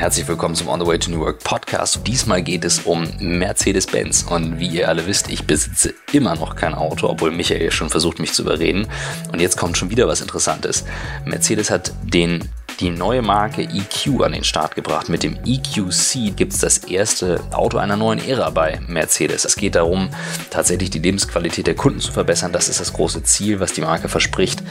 [0.00, 2.06] Herzlich willkommen zum On the Way to New Work Podcast.
[2.06, 4.22] Diesmal geht es um Mercedes-Benz.
[4.22, 8.18] Und wie ihr alle wisst, ich besitze immer noch kein Auto, obwohl Michael schon versucht,
[8.18, 8.88] mich zu überreden.
[9.30, 10.86] Und jetzt kommt schon wieder was Interessantes.
[11.26, 12.48] Mercedes hat den
[12.80, 15.10] die neue Marke EQ an den Start gebracht.
[15.10, 19.44] Mit dem EQC gibt es das erste Auto einer neuen Ära bei Mercedes.
[19.44, 20.08] Es geht darum,
[20.48, 22.54] tatsächlich die Lebensqualität der Kunden zu verbessern.
[22.54, 24.62] Das ist das große Ziel, was die Marke verspricht.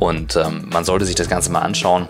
[0.00, 2.08] Und ähm, man sollte sich das Ganze mal anschauen.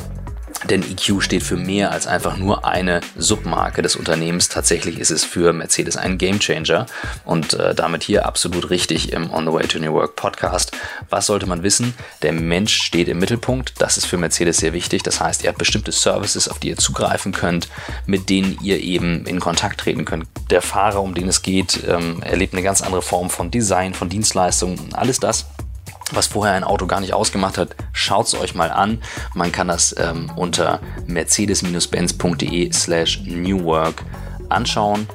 [0.70, 4.48] Denn EQ steht für mehr als einfach nur eine Submarke des Unternehmens.
[4.48, 6.86] Tatsächlich ist es für Mercedes ein Gamechanger
[7.24, 10.72] und äh, damit hier absolut richtig im On the Way to New Work Podcast.
[11.10, 11.94] Was sollte man wissen?
[12.22, 13.74] Der Mensch steht im Mittelpunkt.
[13.78, 15.02] Das ist für Mercedes sehr wichtig.
[15.02, 17.68] Das heißt, ihr habt bestimmte Services, auf die ihr zugreifen könnt,
[18.06, 20.26] mit denen ihr eben in Kontakt treten könnt.
[20.50, 24.08] Der Fahrer, um den es geht, ähm, erlebt eine ganz andere Form von Design, von
[24.08, 24.94] Dienstleistungen.
[24.94, 25.46] Alles das
[26.14, 29.02] was vorher ein Auto gar nicht ausgemacht hat, schaut es euch mal an.
[29.34, 34.04] Man kann das ähm, unter mercedes-benz.de slash newwork
[34.48, 35.08] anschauen.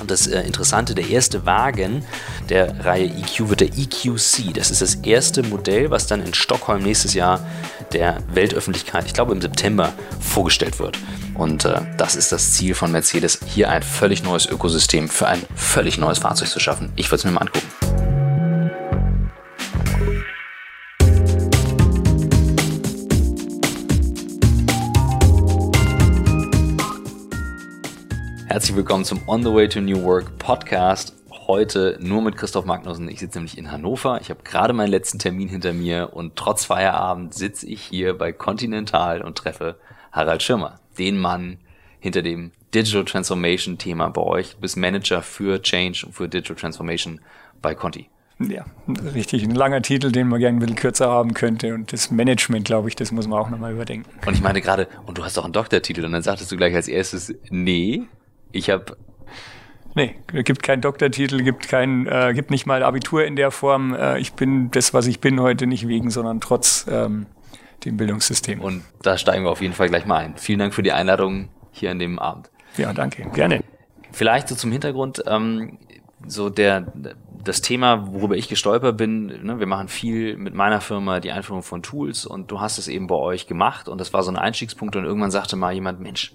[0.00, 2.04] Und das äh, Interessante, der erste Wagen
[2.48, 4.54] der Reihe EQ wird der EQC.
[4.54, 7.40] Das ist das erste Modell, was dann in Stockholm nächstes Jahr
[7.92, 10.98] der Weltöffentlichkeit, ich glaube im September, vorgestellt wird.
[11.34, 15.42] Und äh, das ist das Ziel von Mercedes, hier ein völlig neues Ökosystem für ein
[15.54, 16.92] völlig neues Fahrzeug zu schaffen.
[16.96, 18.19] Ich würde es mir mal angucken.
[28.50, 31.14] Herzlich willkommen zum On the Way to New Work Podcast.
[31.46, 33.08] Heute nur mit Christoph Magnussen.
[33.08, 34.20] Ich sitze nämlich in Hannover.
[34.20, 38.32] Ich habe gerade meinen letzten Termin hinter mir und trotz Feierabend sitze ich hier bei
[38.32, 39.76] Continental und treffe
[40.10, 41.58] Harald Schirmer, den Mann
[42.00, 44.54] hinter dem Digital Transformation Thema bei euch.
[44.56, 47.20] Du bist Manager für Change und für Digital Transformation
[47.62, 48.08] bei Conti.
[48.40, 48.64] Ja,
[49.14, 49.44] richtig.
[49.44, 51.72] Ein langer Titel, den man gerne ein bisschen kürzer haben könnte.
[51.72, 54.10] Und das Management, glaube ich, das muss man auch nochmal überdenken.
[54.26, 56.04] Und ich meine gerade, und du hast auch einen Doktortitel.
[56.04, 58.08] Und dann sagtest du gleich als erstes, nee,
[58.52, 58.96] ich habe
[59.94, 63.92] Nee, gibt keinen Doktortitel, gibt kein, äh, gibt nicht mal Abitur in der Form.
[63.92, 67.26] Äh, ich bin das, was ich bin heute nicht wegen, sondern trotz ähm,
[67.84, 68.60] dem Bildungssystem.
[68.60, 70.34] Und da steigen wir auf jeden Fall gleich mal ein.
[70.36, 72.50] Vielen Dank für die Einladung hier an dem Abend.
[72.76, 73.28] Ja, danke.
[73.34, 73.64] Gerne.
[74.12, 75.78] Vielleicht so zum Hintergrund, ähm,
[76.26, 76.92] so der
[77.42, 81.62] das Thema, worüber ich gestolpert bin, ne, wir machen viel mit meiner Firma die Einführung
[81.62, 84.36] von Tools und du hast es eben bei euch gemacht und das war so ein
[84.36, 86.34] Einstiegspunkt und irgendwann sagte mal jemand, Mensch,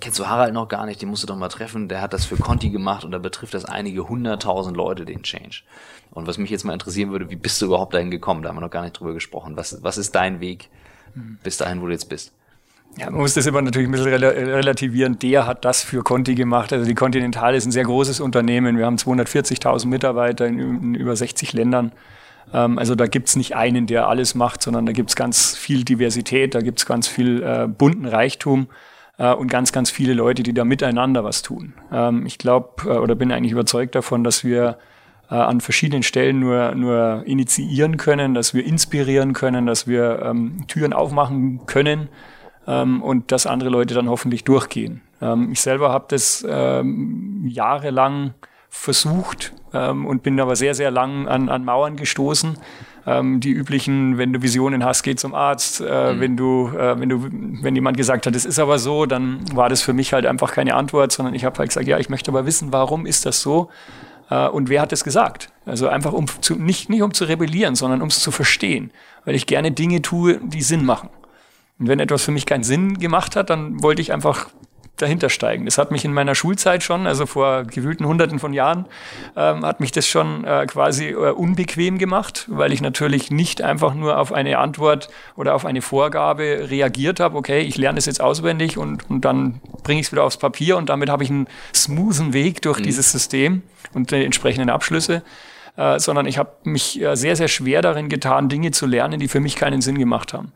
[0.00, 1.88] kennst du Harald noch gar nicht, den musst du doch mal treffen.
[1.88, 5.62] Der hat das für Conti gemacht und da betrifft das einige hunderttausend Leute, den Change.
[6.10, 8.42] Und was mich jetzt mal interessieren würde, wie bist du überhaupt dahin gekommen?
[8.42, 9.56] Da haben wir noch gar nicht drüber gesprochen.
[9.56, 10.70] Was, was ist dein Weg
[11.42, 12.32] bis dahin, wo du jetzt bist?
[12.96, 15.18] Ja, man muss das immer natürlich ein bisschen relativieren.
[15.18, 16.72] Der hat das für Conti gemacht.
[16.72, 18.78] Also die Continental ist ein sehr großes Unternehmen.
[18.78, 21.92] Wir haben 240.000 Mitarbeiter in, über 60 Ländern.
[22.52, 26.54] Ähm, also da gibt's nicht einen, der alles macht, sondern da gibt's ganz viel Diversität,
[26.54, 28.68] da gibt's ganz viel äh, bunten Reichtum
[29.18, 31.74] äh, und ganz, ganz viele Leute, die da miteinander was tun.
[31.92, 34.78] Ähm, ich glaube äh, oder bin eigentlich überzeugt davon, dass wir
[35.30, 40.64] äh, an verschiedenen Stellen nur, nur initiieren können, dass wir inspirieren können, dass wir ähm,
[40.68, 42.08] Türen aufmachen können
[42.66, 45.00] ähm, und dass andere Leute dann hoffentlich durchgehen.
[45.20, 48.34] Ähm, ich selber habe das ähm, jahrelang
[48.74, 52.58] versucht ähm, und bin aber sehr, sehr lang an, an Mauern gestoßen
[53.06, 55.80] ähm, die üblichen, wenn du Visionen hast, geh zum Arzt.
[55.80, 56.20] Äh, mhm.
[56.20, 57.28] Wenn du, äh, wenn du,
[57.62, 60.52] wenn jemand gesagt hat, es ist aber so, dann war das für mich halt einfach
[60.52, 63.40] keine Antwort, sondern ich habe halt gesagt, ja, ich möchte aber wissen, warum ist das
[63.40, 63.68] so?
[64.30, 65.50] Äh, und wer hat es gesagt?
[65.66, 68.90] Also einfach um zu, nicht, nicht um zu rebellieren, sondern um es zu verstehen,
[69.24, 71.10] weil ich gerne Dinge tue, die Sinn machen.
[71.78, 74.48] Und wenn etwas für mich keinen Sinn gemacht hat, dann wollte ich einfach
[74.96, 75.64] dahinter steigen.
[75.64, 78.86] Das hat mich in meiner Schulzeit schon, also vor gewühlten Hunderten von Jahren,
[79.36, 83.94] ähm, hat mich das schon äh, quasi äh, unbequem gemacht, weil ich natürlich nicht einfach
[83.94, 88.20] nur auf eine Antwort oder auf eine Vorgabe reagiert habe, okay, ich lerne das jetzt
[88.20, 91.48] auswendig und, und dann bringe ich es wieder aufs Papier und damit habe ich einen
[91.74, 92.84] smoothen Weg durch mhm.
[92.84, 93.62] dieses System
[93.94, 95.22] und die entsprechenden Abschlüsse.
[95.76, 99.26] Äh, sondern ich habe mich äh, sehr, sehr schwer darin getan, Dinge zu lernen, die
[99.26, 100.52] für mich keinen Sinn gemacht haben.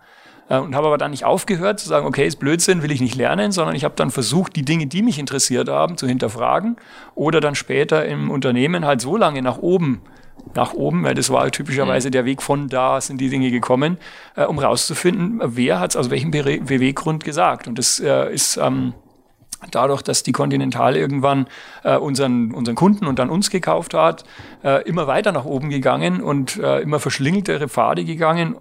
[0.48, 3.14] Äh, und habe aber dann nicht aufgehört zu sagen, okay, ist Blödsinn, will ich nicht
[3.14, 6.76] lernen, sondern ich habe dann versucht, die Dinge, die mich interessiert haben, zu hinterfragen
[7.14, 10.00] oder dann später im Unternehmen halt so lange nach oben
[10.54, 12.12] nach oben, weil das war typischerweise mhm.
[12.12, 13.98] der Weg von da sind die Dinge gekommen,
[14.36, 17.66] äh, um rauszufinden, wer hat es aus welchem Be Beweggrund gesagt.
[17.66, 18.94] Und das äh, ist ähm,
[19.70, 21.48] dadurch, dass die Continental irgendwann
[21.82, 24.24] äh, unseren, unseren Kunden und dann uns gekauft hat,
[24.62, 28.56] äh, immer weiter nach oben gegangen und äh, immer verschlingeltere Pfade gegangen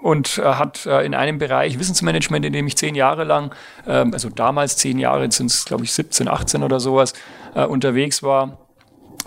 [0.00, 3.54] und äh, hat äh, in einem Bereich Wissensmanagement, in dem ich zehn Jahre lang,
[3.86, 7.12] ähm, also damals zehn Jahre, jetzt sind es glaube ich 17, 18 oder sowas,
[7.54, 8.58] äh, unterwegs war,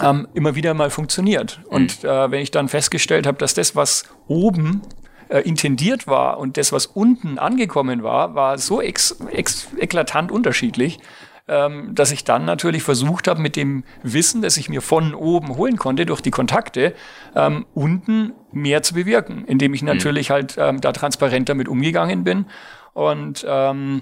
[0.02, 1.60] ähm, immer wieder mal funktioniert.
[1.60, 1.76] Mhm.
[1.76, 4.82] Und äh, wenn ich dann festgestellt habe, dass das, was oben
[5.30, 11.00] äh, intendiert war und das, was unten angekommen war, war so ex, ex, eklatant unterschiedlich,
[11.54, 15.56] ähm, dass ich dann natürlich versucht habe, mit dem Wissen, das ich mir von oben
[15.56, 16.94] holen konnte, durch die Kontakte,
[17.36, 19.90] ähm, unten mehr zu bewirken, indem ich mhm.
[19.90, 20.34] natürlich mhm.
[20.34, 22.46] halt ähm, da transparent damit umgegangen bin.
[22.94, 24.02] Und ähm,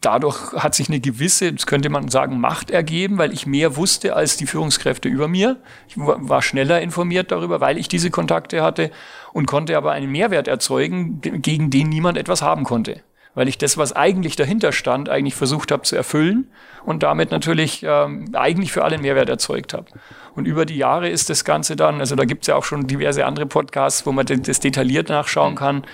[0.00, 4.14] dadurch hat sich eine gewisse, das könnte man sagen, Macht ergeben, weil ich mehr wusste
[4.14, 5.56] als die Führungskräfte über mir.
[5.88, 8.90] Ich war schneller informiert darüber, weil ich diese Kontakte hatte
[9.32, 13.02] und konnte aber einen Mehrwert erzeugen, gegen den niemand etwas haben konnte
[13.36, 16.50] weil ich das, was eigentlich dahinter stand, eigentlich versucht habe zu erfüllen
[16.84, 19.86] und damit natürlich ähm, eigentlich für alle Mehrwert erzeugt habe.
[20.34, 22.86] Und über die Jahre ist das Ganze dann, also da gibt es ja auch schon
[22.86, 25.58] diverse andere Podcasts, wo man das detailliert nachschauen mhm.
[25.58, 25.84] kann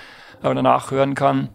[0.44, 1.48] oder nachhören kann.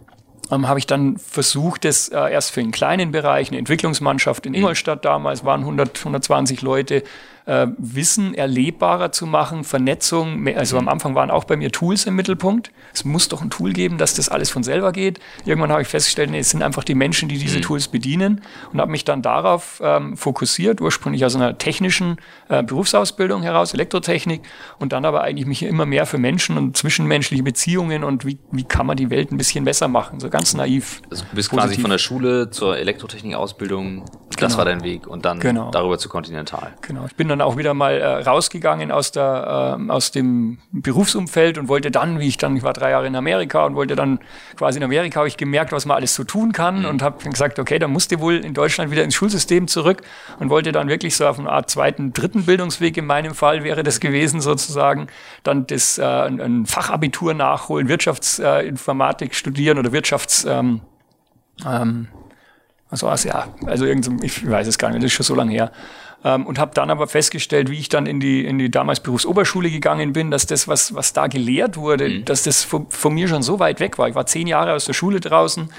[0.52, 4.52] Ähm, habe ich dann versucht, das äh, erst für einen kleinen Bereich, eine Entwicklungsmannschaft in
[4.52, 4.58] mhm.
[4.58, 7.04] Ingolstadt damals, waren 100, 120 Leute,
[7.48, 10.48] äh, Wissen erlebbarer zu machen, Vernetzung.
[10.56, 12.72] Also am Anfang waren auch bei mir Tools im Mittelpunkt.
[12.94, 15.20] Es muss doch ein Tool geben, dass das alles von selber geht.
[15.46, 17.62] Irgendwann habe ich festgestellt, nee, es sind einfach die Menschen, die diese mhm.
[17.64, 18.42] Tools bedienen
[18.72, 22.18] und habe mich dann darauf ähm, fokussiert, ursprünglich aus einer technischen
[22.50, 24.42] äh, Berufsausbildung heraus, Elektrotechnik
[24.78, 28.66] und dann aber eigentlich mich immer mehr für Menschen und zwischenmenschliche Beziehungen und wie, wie
[28.66, 31.02] kann man die Welt ein bisschen besser machen, so ganz naiv.
[31.10, 31.70] Also du bist positiv.
[31.70, 34.58] quasi von der Schule zur Elektrotechnik-Ausbildung, das genau.
[34.58, 35.72] war dein Weg und dann genau.
[35.72, 36.74] darüber zu Continental.
[36.82, 40.60] Genau, ich bin dann dann auch wieder mal äh, rausgegangen aus, der, äh, aus dem
[40.72, 43.96] Berufsumfeld und wollte dann, wie ich dann, ich war drei Jahre in Amerika und wollte
[43.96, 44.20] dann
[44.56, 46.86] quasi in Amerika, habe ich gemerkt, was man alles so tun kann mhm.
[46.86, 50.02] und habe gesagt, okay, dann musste wohl in Deutschland wieder ins Schulsystem zurück
[50.40, 53.84] und wollte dann wirklich so auf eine Art zweiten, dritten Bildungsweg in meinem Fall wäre
[53.84, 55.08] das gewesen sozusagen,
[55.44, 60.46] dann das äh, ein Fachabitur nachholen, Wirtschaftsinformatik studieren oder Wirtschafts...
[60.46, 60.82] Ähm,
[61.66, 62.08] ähm,
[62.90, 63.48] was war es ja?
[63.66, 65.72] Also irgend ich weiß es gar nicht, das ist schon so lange her.
[66.24, 69.70] Ähm, und habe dann aber festgestellt, wie ich dann in die, in die damals Berufsoberschule
[69.70, 72.26] gegangen bin, dass das, was, was da gelehrt wurde, mhm.
[72.26, 74.10] dass das von, von, mir schon so weit weg war.
[74.10, 75.70] Ich war zehn Jahre aus der Schule draußen.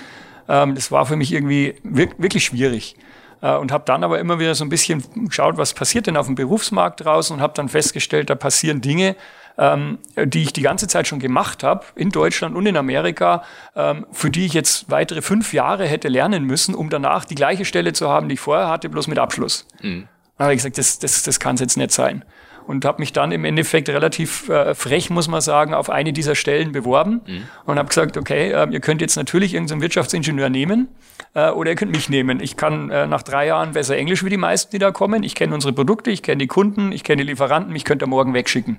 [0.49, 2.97] Ähm, das war für mich irgendwie wirklich schwierig.
[3.41, 6.27] Äh, und habe dann aber immer wieder so ein bisschen geschaut, was passiert denn auf
[6.27, 9.17] dem Berufsmarkt draußen und habe dann festgestellt, da passieren Dinge,
[9.59, 13.43] ähm, die ich die ganze Zeit schon gemacht habe, in Deutschland und in Amerika,
[13.75, 17.65] ähm, für die ich jetzt weitere fünf Jahre hätte lernen müssen, um danach die gleiche
[17.65, 19.67] Stelle zu haben, die ich vorher hatte, bloß mit Abschluss.
[19.83, 20.07] Mhm.
[20.39, 22.25] Dann habe ich gesagt, das, das, das kann es jetzt nicht sein.
[22.69, 26.35] Und habe mich dann im Endeffekt relativ äh, frech, muss man sagen, auf eine dieser
[26.35, 27.43] Stellen beworben mhm.
[27.65, 30.89] und habe gesagt, okay, äh, ihr könnt jetzt natürlich irgendeinen Wirtschaftsingenieur nehmen
[31.35, 32.41] äh, oder ihr könnt mich nehmen.
[32.41, 35.23] Ich kann äh, nach drei Jahren besser Englisch wie die meisten, die da kommen.
[35.23, 38.07] Ich kenne unsere Produkte, ich kenne die Kunden, ich kenne die Lieferanten, mich könnt ihr
[38.07, 38.77] morgen wegschicken.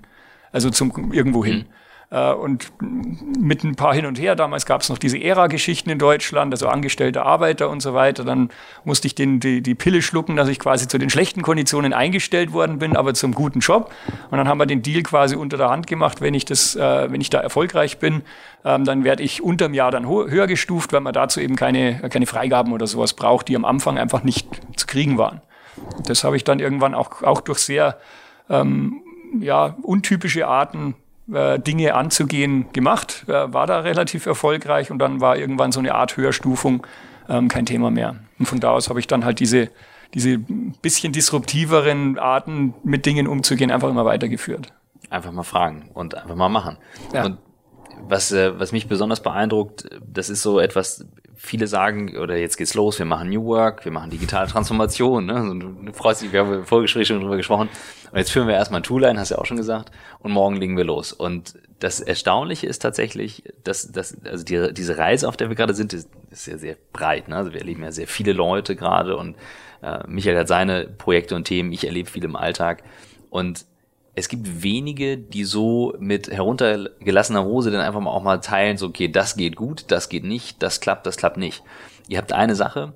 [0.51, 1.57] Also zum irgendwo hin.
[1.57, 1.65] Mhm.
[2.11, 5.99] Äh, und mit ein paar hin und her, damals gab es noch diese Ära-Geschichten in
[5.99, 8.23] Deutschland, also angestellte Arbeiter und so weiter.
[8.23, 8.49] Dann
[8.83, 12.51] musste ich den, die, die Pille schlucken, dass ich quasi zu den schlechten Konditionen eingestellt
[12.51, 13.91] worden bin, aber zum guten Job.
[14.31, 17.11] Und dann haben wir den Deal quasi unter der Hand gemacht, wenn ich, das, äh,
[17.11, 18.23] wenn ich da erfolgreich bin,
[18.65, 22.25] ähm, dann werde ich unterm Jahr dann höher gestuft, weil man dazu eben keine, keine
[22.25, 25.41] Freigaben oder sowas braucht, die am Anfang einfach nicht zu kriegen waren.
[26.05, 27.99] Das habe ich dann irgendwann auch, auch durch sehr
[28.49, 29.01] ähm,
[29.39, 30.95] ja, untypische Arten
[31.31, 35.95] äh, Dinge anzugehen gemacht, äh, war da relativ erfolgreich und dann war irgendwann so eine
[35.95, 36.85] Art Höherstufung
[37.27, 38.15] ähm, kein Thema mehr.
[38.39, 39.69] Und von da aus habe ich dann halt diese,
[40.13, 44.73] diese bisschen disruptiveren Arten, mit Dingen umzugehen, einfach immer weitergeführt.
[45.09, 46.77] Einfach mal fragen und einfach mal machen.
[47.13, 47.25] Ja.
[47.25, 47.37] Und
[48.07, 51.05] was, äh, was mich besonders beeindruckt, das ist so etwas,
[51.41, 55.35] viele sagen, oder jetzt geht's los, wir machen New Work, wir machen digitale Transformation, ne?
[55.35, 57.69] Und du freust dich, wir haben im Vorgespräch schon drüber gesprochen.
[58.11, 60.33] Und jetzt führen wir erstmal ein Tool ein, hast du ja auch schon gesagt, und
[60.33, 61.13] morgen legen wir los.
[61.13, 65.73] Und das Erstaunliche ist tatsächlich, dass, dass also die, diese Reise, auf der wir gerade
[65.73, 67.29] sind, ist, ist ja sehr breit.
[67.29, 67.37] Ne?
[67.37, 69.37] Also wir erleben ja sehr viele Leute gerade und
[69.81, 72.83] äh, Michael hat seine Projekte und Themen, ich erlebe viel im Alltag.
[73.29, 73.65] Und
[74.19, 78.87] es gibt wenige, die so mit heruntergelassener Hose dann einfach mal auch mal teilen, so
[78.87, 81.63] okay, das geht gut, das geht nicht, das klappt, das klappt nicht.
[82.07, 82.93] Ihr habt eine Sache,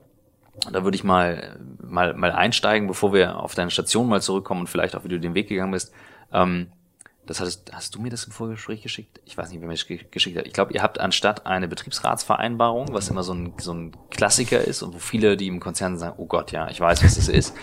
[0.71, 4.67] da würde ich mal, mal, mal einsteigen, bevor wir auf deine Station mal zurückkommen und
[4.67, 5.93] vielleicht auch, wie du den Weg gegangen bist.
[6.31, 6.67] Ähm,
[7.25, 9.21] das hast, hast du mir das im Vorgespräch geschickt?
[9.25, 10.45] Ich weiß nicht, wer mir das geschickt hat.
[10.45, 14.83] Ich glaube, ihr habt anstatt eine Betriebsratsvereinbarung, was immer so ein, so ein Klassiker ist
[14.83, 17.55] und wo viele, die im Konzern sagen, oh Gott, ja, ich weiß, was das ist,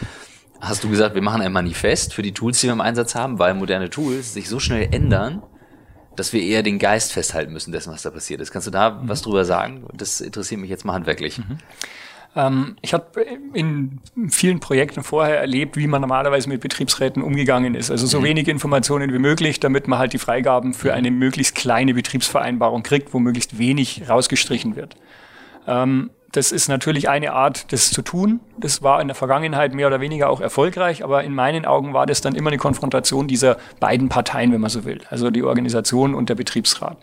[0.61, 3.39] hast du gesagt, wir machen ein Manifest für die Tools, die wir im Einsatz haben,
[3.39, 5.43] weil moderne Tools sich so schnell ändern,
[6.17, 8.51] dass wir eher den Geist festhalten müssen dessen, was da passiert ist.
[8.51, 9.09] Kannst du da mhm.
[9.09, 9.87] was drüber sagen?
[9.95, 11.39] Das interessiert mich jetzt mal handwerklich.
[11.39, 11.59] Mhm.
[12.37, 13.23] Ähm, ich habe
[13.55, 17.91] in vielen Projekten vorher erlebt, wie man normalerweise mit Betriebsräten umgegangen ist.
[17.91, 18.25] Also so mhm.
[18.25, 23.15] wenig Informationen wie möglich, damit man halt die Freigaben für eine möglichst kleine Betriebsvereinbarung kriegt,
[23.15, 24.97] wo möglichst wenig rausgestrichen wird.
[25.67, 28.41] Ähm, das ist natürlich eine Art, das zu tun.
[28.57, 32.07] Das war in der Vergangenheit mehr oder weniger auch erfolgreich, aber in meinen Augen war
[32.07, 36.15] das dann immer eine Konfrontation dieser beiden Parteien, wenn man so will, also die Organisation
[36.15, 36.99] und der Betriebsrat.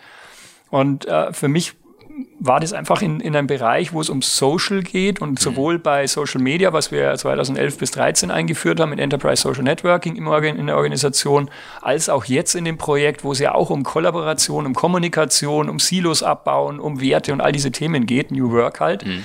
[0.70, 1.74] Und äh, für mich
[2.40, 5.38] war das einfach in, in einem Bereich, wo es um Social geht und mhm.
[5.38, 10.16] sowohl bei Social Media, was wir 2011 bis 2013 eingeführt haben, mit Enterprise Social Networking
[10.16, 11.50] im in der Organisation,
[11.82, 15.80] als auch jetzt in dem Projekt, wo es ja auch um Kollaboration, um Kommunikation, um
[15.80, 19.06] Silos abbauen, um Werte und all diese Themen geht, New Work halt.
[19.06, 19.24] Mhm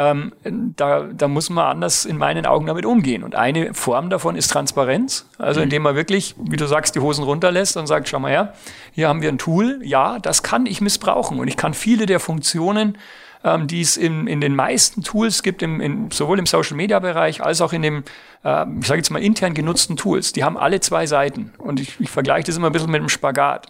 [0.00, 0.32] ähm,
[0.76, 3.22] da, da muss man anders in meinen Augen damit umgehen.
[3.22, 5.28] Und eine Form davon ist Transparenz.
[5.36, 5.64] Also mhm.
[5.64, 8.54] indem man wirklich, wie du sagst, die Hosen runterlässt und sagt, schau mal her,
[8.92, 11.38] hier haben wir ein Tool, ja, das kann ich missbrauchen.
[11.38, 12.96] Und ich kann viele der Funktionen,
[13.44, 17.60] ähm, die es in, in den meisten Tools gibt, im, in, sowohl im Social-Media-Bereich als
[17.60, 18.04] auch in dem,
[18.42, 21.52] äh, ich sage jetzt mal, intern genutzten Tools, die haben alle zwei Seiten.
[21.58, 23.66] Und ich, ich vergleiche das immer ein bisschen mit dem Spagat.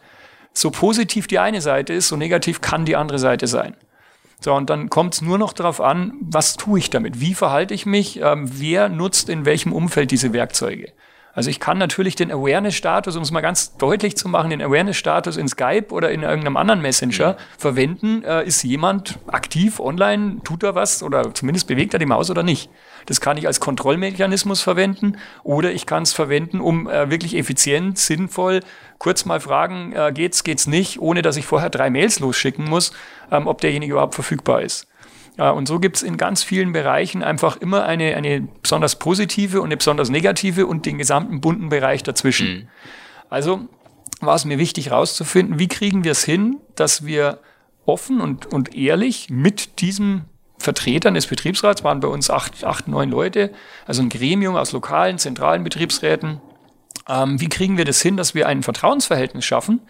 [0.53, 3.75] So positiv die eine Seite ist, so negativ kann die andere Seite sein.
[4.41, 7.21] So, und dann kommt es nur noch darauf an, was tue ich damit?
[7.21, 8.21] Wie verhalte ich mich?
[8.21, 10.93] Ähm, wer nutzt in welchem Umfeld diese Werkzeuge?
[11.33, 15.37] Also ich kann natürlich den Awareness-Status, um es mal ganz deutlich zu machen, den Awareness-Status
[15.37, 18.25] in Skype oder in irgendeinem anderen Messenger verwenden.
[18.25, 20.39] Äh, ist jemand aktiv online?
[20.43, 21.03] Tut er was?
[21.03, 22.69] Oder zumindest bewegt er die Maus oder nicht?
[23.07, 27.99] Das kann ich als Kontrollmechanismus verwenden oder ich kann es verwenden, um äh, wirklich effizient,
[27.99, 28.61] sinnvoll,
[28.99, 32.93] kurz mal fragen, äh, geht's, geht's nicht, ohne dass ich vorher drei Mails losschicken muss,
[33.31, 34.90] ähm, ob derjenige überhaupt verfügbar ist.
[35.49, 39.79] Und so gibt's in ganz vielen Bereichen einfach immer eine, eine besonders positive und eine
[39.79, 42.49] besonders negative und den gesamten bunten Bereich dazwischen.
[42.49, 42.69] Mhm.
[43.31, 43.61] Also
[44.21, 47.39] war es mir wichtig herauszufinden, wie kriegen wir es hin, dass wir
[47.87, 50.27] offen und, und ehrlich mit diesem
[50.59, 53.51] Vertretern des Betriebsrats, waren bei uns acht, acht, neun Leute,
[53.87, 56.41] also ein Gremium aus lokalen, zentralen Betriebsräten.
[57.09, 59.81] Ähm, wie kriegen wir das hin, dass wir ein Vertrauensverhältnis schaffen,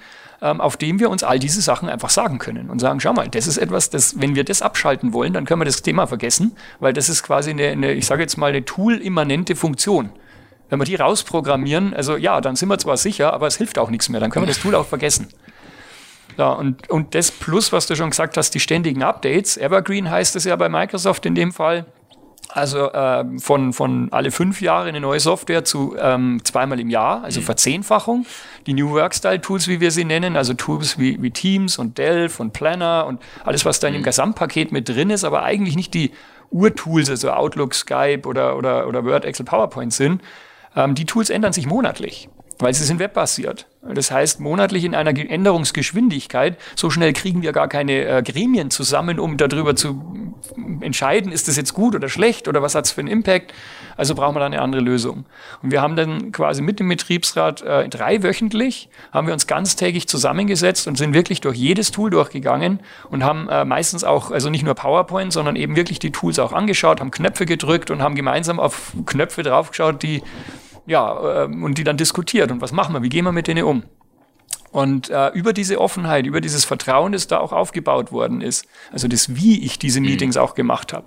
[0.42, 3.28] ähm, auf dem wir uns all diese Sachen einfach sagen können und sagen, schau mal,
[3.28, 6.56] das ist etwas, das, wenn wir das abschalten wollen, dann können wir das Thema vergessen,
[6.78, 10.10] weil das ist quasi eine, eine ich sage jetzt mal, eine Tool-immanente Funktion.
[10.68, 13.90] Wenn wir die rausprogrammieren, also ja, dann sind wir zwar sicher, aber es hilft auch
[13.90, 15.28] nichts mehr, dann können wir das Tool auch vergessen.
[16.38, 19.56] Ja, und, und das plus, was du schon gesagt hast, die ständigen Updates.
[19.56, 21.86] Evergreen heißt es ja bei Microsoft in dem Fall.
[22.52, 27.22] Also äh, von, von alle fünf Jahre eine neue Software zu ähm, zweimal im Jahr,
[27.22, 27.44] also mhm.
[27.44, 28.26] Verzehnfachung.
[28.66, 32.52] Die New Work-Style-Tools, wie wir sie nennen, also Tools wie, wie Teams und Delph und
[32.52, 34.06] Planner und alles, was da in dem mhm.
[34.06, 36.12] Gesamtpaket mit drin ist, aber eigentlich nicht die
[36.50, 40.20] Urtools, also Outlook, Skype oder, oder, oder Word, Excel, PowerPoint sind.
[40.74, 42.28] Ähm, die Tools ändern sich monatlich
[42.60, 43.66] weil sie sind webbasiert.
[43.82, 49.18] Das heißt, monatlich in einer Änderungsgeschwindigkeit, so schnell kriegen wir gar keine äh, Gremien zusammen,
[49.18, 50.34] um darüber zu
[50.80, 53.54] entscheiden, ist das jetzt gut oder schlecht oder was hat es für einen Impact.
[53.96, 55.24] Also brauchen wir da eine andere Lösung.
[55.62, 60.86] Und wir haben dann quasi mit dem Betriebsrat äh, dreiwöchentlich, haben wir uns ganztägig zusammengesetzt
[60.86, 64.74] und sind wirklich durch jedes Tool durchgegangen und haben äh, meistens auch, also nicht nur
[64.74, 68.92] PowerPoint, sondern eben wirklich die Tools auch angeschaut, haben Knöpfe gedrückt und haben gemeinsam auf
[69.06, 70.22] Knöpfe draufgeschaut, die
[70.86, 73.64] ja, äh, und die dann diskutiert und was machen wir, wie gehen wir mit denen
[73.64, 73.82] um.
[74.72, 79.08] Und äh, über diese Offenheit, über dieses Vertrauen, das da auch aufgebaut worden ist, also
[79.08, 80.06] das, wie ich diese mhm.
[80.06, 80.42] Meetings mhm.
[80.42, 81.06] auch gemacht habe,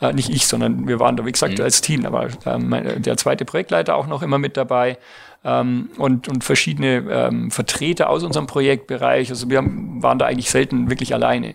[0.00, 1.64] äh, nicht ich, sondern wir waren da, wie gesagt, mhm.
[1.64, 4.98] als Team, da war äh, der zweite Projektleiter auch noch immer mit dabei
[5.44, 9.30] ähm, und, und verschiedene ähm, Vertreter aus unserem Projektbereich.
[9.30, 11.54] Also wir haben, waren da eigentlich selten wirklich alleine.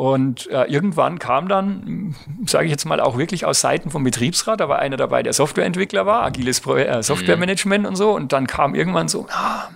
[0.00, 2.14] Und äh, irgendwann kam dann,
[2.46, 5.34] sage ich jetzt mal, auch wirklich aus Seiten vom Betriebsrat, da war einer dabei, der
[5.34, 8.12] Softwareentwickler war, agiles Pro äh, Softwaremanagement und so.
[8.12, 9.68] Und dann kam irgendwann so, ah,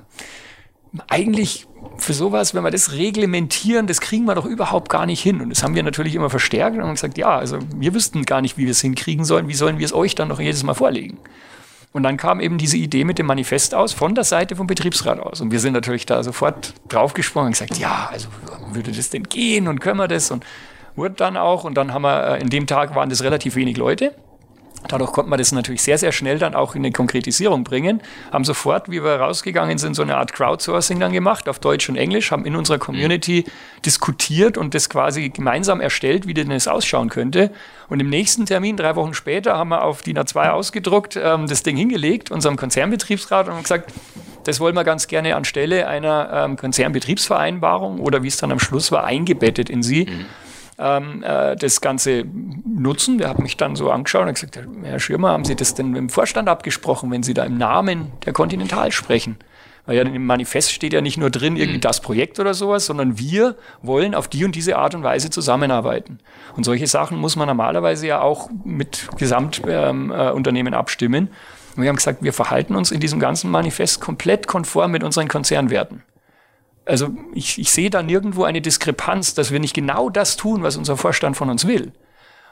[1.08, 1.66] eigentlich
[1.98, 5.42] für sowas, wenn wir das reglementieren, das kriegen wir doch überhaupt gar nicht hin.
[5.42, 8.40] Und das haben wir natürlich immer verstärkt und haben gesagt, ja, also wir wüssten gar
[8.40, 9.48] nicht, wie wir es hinkriegen sollen.
[9.48, 11.18] Wie sollen wir es euch dann noch jedes Mal vorlegen?
[11.92, 15.20] Und dann kam eben diese Idee mit dem Manifest aus, von der Seite vom Betriebsrat
[15.20, 15.40] aus.
[15.40, 18.28] Und wir sind natürlich da sofort draufgesprungen und gesagt, ja, also
[18.74, 20.30] würde das denn gehen und können wir das?
[20.30, 20.44] Und
[20.96, 21.64] wurde dann auch.
[21.64, 24.14] Und dann haben wir, äh, in dem Tag waren das relativ wenig Leute.
[24.88, 28.02] Dadurch konnte man das natürlich sehr, sehr schnell dann auch in eine Konkretisierung bringen.
[28.32, 31.96] Haben sofort, wie wir rausgegangen sind, so eine Art Crowdsourcing dann gemacht auf Deutsch und
[31.96, 33.46] Englisch, haben in unserer Community
[33.86, 37.50] diskutiert und das quasi gemeinsam erstellt, wie denn das ausschauen könnte.
[37.88, 41.62] Und im nächsten Termin, drei Wochen später, haben wir auf DIN A2 ausgedruckt, ähm, das
[41.62, 43.90] Ding hingelegt, unserem Konzernbetriebsrat und haben gesagt,
[44.44, 48.92] das wollen wir ganz gerne anstelle einer ähm, Konzernbetriebsvereinbarung oder wie es dann am Schluss
[48.92, 50.06] war, eingebettet in sie.
[50.06, 50.26] Mhm
[50.78, 52.24] ähm, äh, das Ganze
[52.66, 53.18] nutzen.
[53.18, 55.98] Der hat mich dann so angeschaut und gesagt, Herr Schirmer, haben Sie das denn mit
[55.98, 59.36] dem Vorstand abgesprochen, wenn Sie da im Namen der Continental sprechen?
[59.86, 61.82] Weil ja im Manifest steht ja nicht nur drin irgendwie mhm.
[61.82, 66.20] das Projekt oder sowas, sondern wir wollen auf die und diese Art und Weise zusammenarbeiten.
[66.56, 71.28] Und solche Sachen muss man normalerweise ja auch mit Gesamtunternehmen ähm, äh, abstimmen.
[71.76, 75.28] Und wir haben gesagt, wir verhalten uns in diesem ganzen Manifest komplett konform mit unseren
[75.28, 76.02] Konzernwerten
[76.86, 80.76] also ich, ich sehe da nirgendwo eine Diskrepanz, dass wir nicht genau das tun, was
[80.76, 81.92] unser Vorstand von uns will.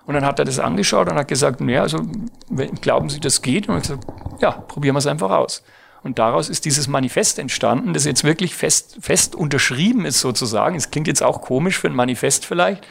[0.04, 2.00] Und dann hat er das angeschaut und hat gesagt, naja, also
[2.80, 3.68] glauben Sie, das geht?
[3.68, 4.04] Und ich gesagt,
[4.40, 5.62] ja, probieren wir es einfach aus.
[6.02, 10.74] Und daraus ist dieses Manifest entstanden, das jetzt wirklich fest, fest unterschrieben ist sozusagen.
[10.74, 12.84] Es klingt jetzt auch komisch für ein Manifest vielleicht,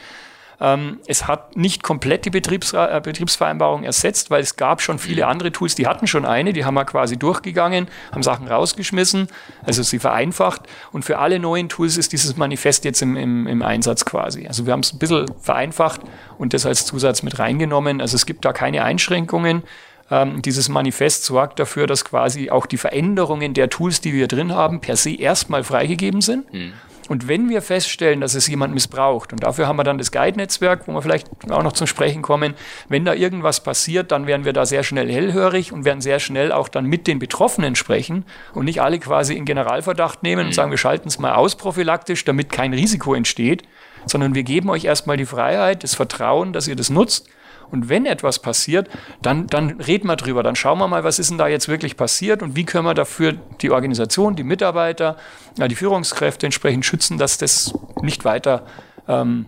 [0.62, 5.26] ähm, es hat nicht komplett die Betriebs äh, Betriebsvereinbarung ersetzt, weil es gab schon viele
[5.26, 9.26] andere Tools, die hatten schon eine, die haben wir quasi durchgegangen, haben Sachen rausgeschmissen,
[9.64, 10.62] also sie vereinfacht.
[10.92, 14.46] Und für alle neuen Tools ist dieses Manifest jetzt im, im, im Einsatz quasi.
[14.46, 16.02] Also wir haben es ein bisschen vereinfacht
[16.38, 18.00] und das als Zusatz mit reingenommen.
[18.00, 19.64] Also es gibt da keine Einschränkungen
[20.10, 24.52] ähm, dieses Manifest sorgt dafür, dass quasi auch die Veränderungen der Tools, die wir drin
[24.52, 26.52] haben, per se erstmal freigegeben sind.
[26.52, 26.72] Mhm.
[27.08, 30.86] Und wenn wir feststellen, dass es jemand missbraucht, und dafür haben wir dann das Guide-Netzwerk,
[30.86, 32.54] wo wir vielleicht auch noch zum Sprechen kommen,
[32.88, 36.52] wenn da irgendwas passiert, dann werden wir da sehr schnell hellhörig und werden sehr schnell
[36.52, 40.52] auch dann mit den Betroffenen sprechen und nicht alle quasi in Generalverdacht nehmen und mhm.
[40.52, 43.64] sagen, wir schalten es mal aus prophylaktisch, damit kein Risiko entsteht,
[44.06, 47.28] sondern wir geben euch erstmal die Freiheit, das Vertrauen, dass ihr das nutzt
[47.72, 48.88] und wenn etwas passiert,
[49.22, 50.42] dann, dann reden wir drüber.
[50.42, 52.94] Dann schauen wir mal, was ist denn da jetzt wirklich passiert und wie können wir
[52.94, 55.16] dafür die Organisation, die Mitarbeiter,
[55.56, 58.66] die Führungskräfte entsprechend schützen, dass das nicht weiter
[59.08, 59.46] ähm,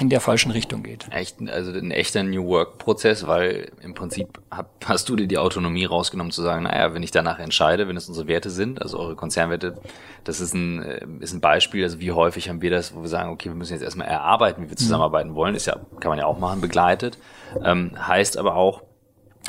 [0.00, 1.06] in der falschen Richtung geht.
[1.10, 4.40] Echt, also ein echter New Work-Prozess, weil im Prinzip
[4.84, 8.08] hast du dir die Autonomie rausgenommen zu sagen, naja, wenn ich danach entscheide, wenn es
[8.08, 9.78] unsere Werte sind, also eure Konzernwerte,
[10.24, 13.08] das ist ein, äh, ist ein Beispiel, also wie häufig haben wir das, wo wir
[13.08, 15.34] sagen, okay, wir müssen jetzt erstmal erarbeiten, wie wir zusammenarbeiten mhm.
[15.36, 17.16] wollen, ist ja, kann man ja auch machen, begleitet.
[17.62, 18.82] Ähm, heißt aber auch,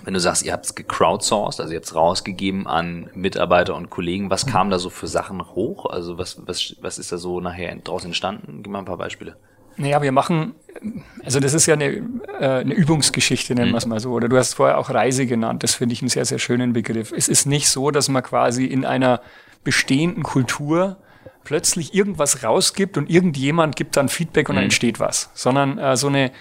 [0.03, 3.89] wenn du sagst, ihr habt es gecrowdsourced, also ihr habt es rausgegeben an Mitarbeiter und
[3.89, 4.51] Kollegen, was mhm.
[4.51, 5.87] kam da so für Sachen hoch?
[5.87, 8.61] Also was, was, was ist da so nachher draus entstanden?
[8.61, 9.37] Gib mal ein paar Beispiele.
[9.77, 10.55] Naja, wir machen,
[11.24, 11.86] also das ist ja eine,
[12.39, 13.74] äh, eine Übungsgeschichte, nennen mhm.
[13.74, 14.12] wir es mal so.
[14.12, 15.63] Oder du hast vorher auch Reise genannt.
[15.63, 17.12] Das finde ich einen sehr, sehr schönen Begriff.
[17.12, 19.22] Es ist nicht so, dass man quasi in einer
[19.63, 20.98] bestehenden Kultur
[21.44, 24.58] plötzlich irgendwas rausgibt und irgendjemand gibt dann Feedback und mhm.
[24.58, 25.29] dann entsteht was.
[25.34, 26.32] Sondern äh, so eine,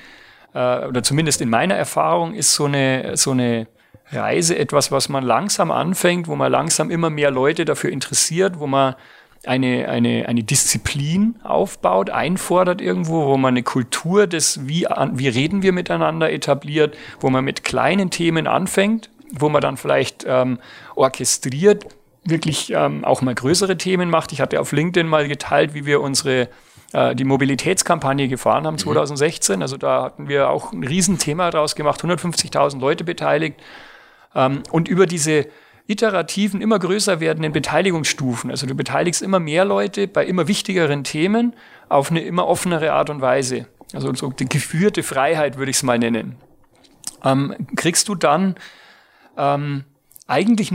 [0.54, 3.66] äh, oder zumindest in meiner Erfahrung ist so eine, so eine
[4.10, 8.66] Reise etwas, was man langsam anfängt, wo man langsam immer mehr Leute dafür interessiert, wo
[8.66, 8.94] man
[9.46, 15.62] eine, eine, eine Disziplin aufbaut, einfordert irgendwo, wo man eine Kultur des, wie, wie reden
[15.62, 20.58] wir miteinander etabliert, wo man mit kleinen Themen anfängt, wo man dann vielleicht ähm,
[20.94, 21.86] orchestriert,
[22.24, 24.32] wirklich ähm, auch mal größere Themen macht.
[24.32, 26.48] Ich hatte auf LinkedIn mal geteilt, wie wir unsere
[26.92, 29.56] äh, die Mobilitätskampagne gefahren haben 2016.
[29.56, 29.62] Mhm.
[29.62, 33.60] Also da hatten wir auch ein Riesenthema draus gemacht, 150.000 Leute beteiligt.
[34.34, 35.46] Ähm, und über diese
[35.86, 38.50] iterativen, immer größer werdenden Beteiligungsstufen.
[38.50, 41.54] Also du beteiligst immer mehr Leute bei immer wichtigeren Themen
[41.88, 43.66] auf eine immer offenere Art und Weise.
[43.92, 46.36] Also so die geführte Freiheit würde ich es mal nennen.
[47.22, 48.54] Ähm, kriegst du dann
[49.36, 49.84] ähm,
[50.26, 50.72] eigentlich,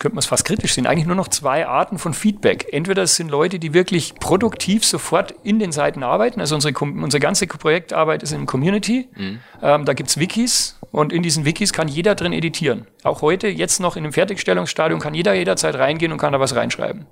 [0.00, 2.66] jetzt könnte man es fast kritisch sehen, eigentlich nur noch zwei Arten von Feedback.
[2.72, 7.20] Entweder es sind Leute, die wirklich produktiv sofort in den Seiten arbeiten, also unsere, unsere
[7.20, 9.40] ganze Projektarbeit ist in Community, mhm.
[9.62, 12.86] ähm, da gibt's Wikis und in diesen Wikis kann jeder drin editieren.
[13.02, 16.56] Auch heute, jetzt noch in einem Fertigstellungsstadium, kann jeder jederzeit reingehen und kann da was
[16.56, 17.06] reinschreiben.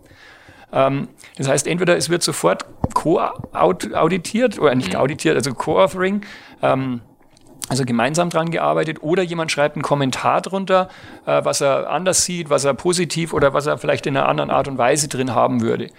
[0.73, 5.01] Ähm, das heißt, entweder es wird sofort co-auditiert oder nicht mhm.
[5.01, 6.23] auditiert, also co-authoring,
[6.63, 7.03] ähm,
[7.69, 10.89] also gemeinsam dran gearbeitet oder jemand schreibt einen Kommentar drunter,
[11.27, 14.51] äh, was er anders sieht, was er positiv oder was er vielleicht in einer anderen
[14.51, 15.91] Art und Weise drin haben würde.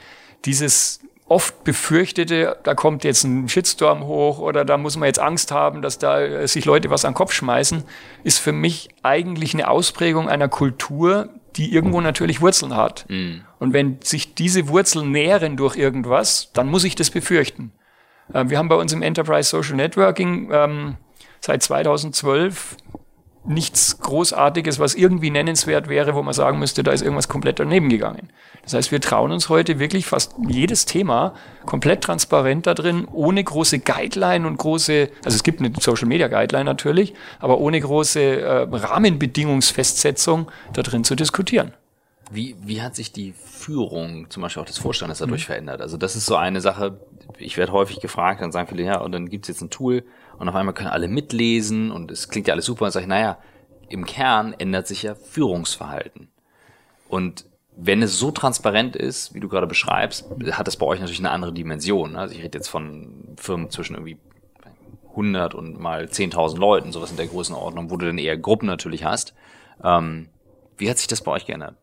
[0.45, 5.51] Dieses oft befürchtete, da kommt jetzt ein Shitstorm hoch oder da muss man jetzt Angst
[5.51, 7.83] haben, dass da äh, sich Leute was an den Kopf schmeißen,
[8.23, 13.05] ist für mich eigentlich eine Ausprägung einer Kultur, die irgendwo natürlich Wurzeln hat.
[13.09, 13.43] Mhm.
[13.59, 17.71] Und wenn sich diese Wurzeln nähren durch irgendwas, dann muss ich das befürchten.
[18.33, 20.95] Äh, wir haben bei uns im Enterprise Social Networking ähm,
[21.39, 22.77] seit 2012
[23.45, 27.89] nichts Großartiges, was irgendwie nennenswert wäre, wo man sagen müsste, da ist irgendwas komplett daneben
[27.89, 28.29] gegangen.
[28.63, 31.33] Das heißt, wir trauen uns heute wirklich fast jedes Thema
[31.65, 36.27] komplett transparent da drin, ohne große Guideline und große, also es gibt eine Social Media
[36.27, 41.73] Guideline natürlich, aber ohne große äh, Rahmenbedingungsfestsetzung da drin zu diskutieren.
[42.31, 45.53] Wie, wie hat sich die Führung, zum Beispiel auch des Vorstandes, dadurch mhm.
[45.53, 45.81] verändert?
[45.81, 46.99] Also das ist so eine Sache,
[47.39, 50.03] ich werde häufig gefragt, dann sagen viele, ja, und dann gibt's jetzt ein Tool
[50.39, 53.09] und auf einmal können alle mitlesen und es klingt ja alles super und sage ich,
[53.09, 53.37] naja,
[53.89, 56.29] im Kern ändert sich ja Führungsverhalten.
[57.09, 61.19] Und wenn es so transparent ist, wie du gerade beschreibst, hat das bei euch natürlich
[61.19, 62.15] eine andere Dimension.
[62.15, 64.17] Also ich rede jetzt von Firmen zwischen irgendwie
[65.11, 69.03] 100 und mal 10.000 Leuten, sowas in der Größenordnung, wo du dann eher Gruppen natürlich
[69.03, 69.33] hast.
[69.83, 70.29] Ähm,
[70.77, 71.75] wie hat sich das bei euch geändert?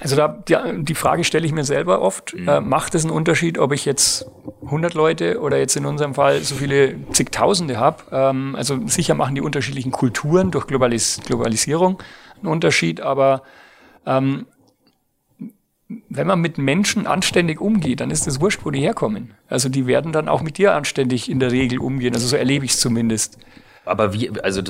[0.00, 2.34] Also da, die, die Frage stelle ich mir selber oft.
[2.34, 2.48] Mhm.
[2.48, 4.26] Äh, macht es einen Unterschied, ob ich jetzt
[4.64, 8.02] 100 Leute oder jetzt in unserem Fall so viele zigtausende habe?
[8.12, 12.02] Ähm, also sicher machen die unterschiedlichen Kulturen durch Globalis Globalisierung
[12.38, 13.42] einen Unterschied, aber
[14.04, 14.46] ähm,
[16.08, 19.34] wenn man mit Menschen anständig umgeht, dann ist es wurscht, wo die herkommen.
[19.48, 22.12] Also die werden dann auch mit dir anständig in der Regel umgehen.
[22.12, 23.38] Also so erlebe ich es zumindest.
[23.86, 24.62] Aber wie, also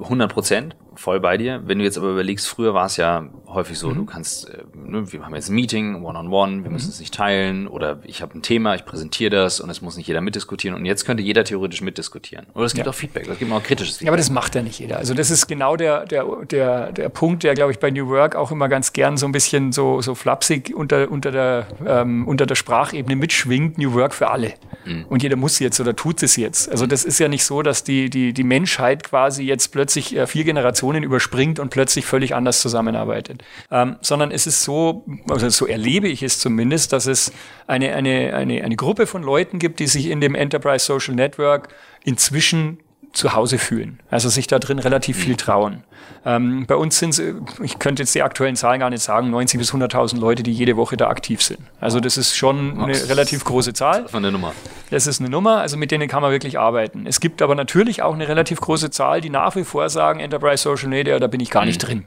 [0.00, 1.62] 100 Prozent voll bei dir.
[1.64, 3.94] Wenn du jetzt aber überlegst, früher war es ja häufig so, mhm.
[3.94, 6.74] du kannst, äh, ne, wir haben jetzt ein Meeting, one-on-one, -on -one, wir mhm.
[6.74, 9.96] müssen es nicht teilen oder ich habe ein Thema, ich präsentiere das und es muss
[9.96, 12.46] nicht jeder mitdiskutieren und jetzt könnte jeder theoretisch mitdiskutieren.
[12.54, 12.90] Oder es gibt ja.
[12.90, 14.06] auch Feedback, es gibt auch kritisches Feedback.
[14.06, 14.98] Ja, aber das macht ja nicht jeder.
[14.98, 18.36] Also das ist genau der, der, der, der Punkt, der, glaube ich, bei New Work
[18.36, 22.46] auch immer ganz gern so ein bisschen so, so flapsig unter, unter, der, ähm, unter
[22.46, 24.54] der Sprachebene mitschwingt, New Work für alle.
[24.84, 25.06] Mhm.
[25.08, 26.70] Und jeder muss jetzt oder tut es jetzt.
[26.70, 30.26] Also das ist ja nicht so, dass die, die, die Menschheit quasi jetzt plötzlich äh,
[30.26, 33.42] vier Generationen überspringt und plötzlich völlig anders zusammenarbeitet.
[33.70, 37.32] Ähm, sondern es ist so, also so erlebe ich es zumindest, dass es
[37.66, 41.68] eine, eine, eine, eine Gruppe von Leuten gibt, die sich in dem Enterprise Social Network
[42.04, 42.78] inzwischen
[43.16, 43.98] zu Hause fühlen.
[44.10, 45.84] Also sich da drin relativ viel trauen.
[46.24, 47.22] Ähm, bei uns sind es,
[47.62, 50.76] ich könnte jetzt die aktuellen Zahlen gar nicht sagen, 90 bis 100.000 Leute, die jede
[50.76, 51.60] Woche da aktiv sind.
[51.80, 54.02] Also das ist schon eine relativ große Zahl.
[54.02, 54.52] Das ist eine Nummer.
[54.90, 57.06] Das ist eine Nummer, also mit denen kann man wirklich arbeiten.
[57.06, 60.62] Es gibt aber natürlich auch eine relativ große Zahl, die nach wie vor sagen, Enterprise
[60.62, 61.68] Social Media, da bin ich gar mhm.
[61.68, 62.04] nicht drin.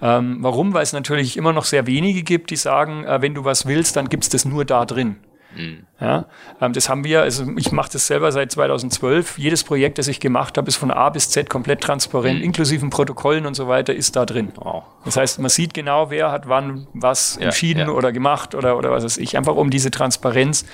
[0.00, 0.74] Ähm, warum?
[0.74, 3.96] Weil es natürlich immer noch sehr wenige gibt, die sagen, äh, wenn du was willst,
[3.96, 5.16] dann gibt es das nur da drin.
[5.56, 5.86] Mhm.
[6.00, 6.26] Ja,
[6.60, 9.38] ähm, das haben wir, also ich mache das selber seit 2012.
[9.38, 12.44] Jedes Projekt, das ich gemacht habe, ist von A bis Z komplett transparent, mhm.
[12.44, 14.52] inklusive Protokollen und so weiter, ist da drin.
[14.56, 14.84] Wow.
[15.04, 17.90] Das heißt, man sieht genau, wer hat wann was ja, entschieden ja.
[17.90, 19.36] oder gemacht oder, oder was weiß ich.
[19.36, 20.66] Einfach um diese Transparenz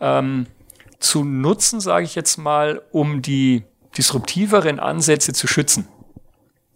[0.00, 0.46] ähm,
[0.98, 3.64] zu nutzen, sage ich jetzt mal, um die
[3.96, 5.88] disruptiveren Ansätze zu schützen.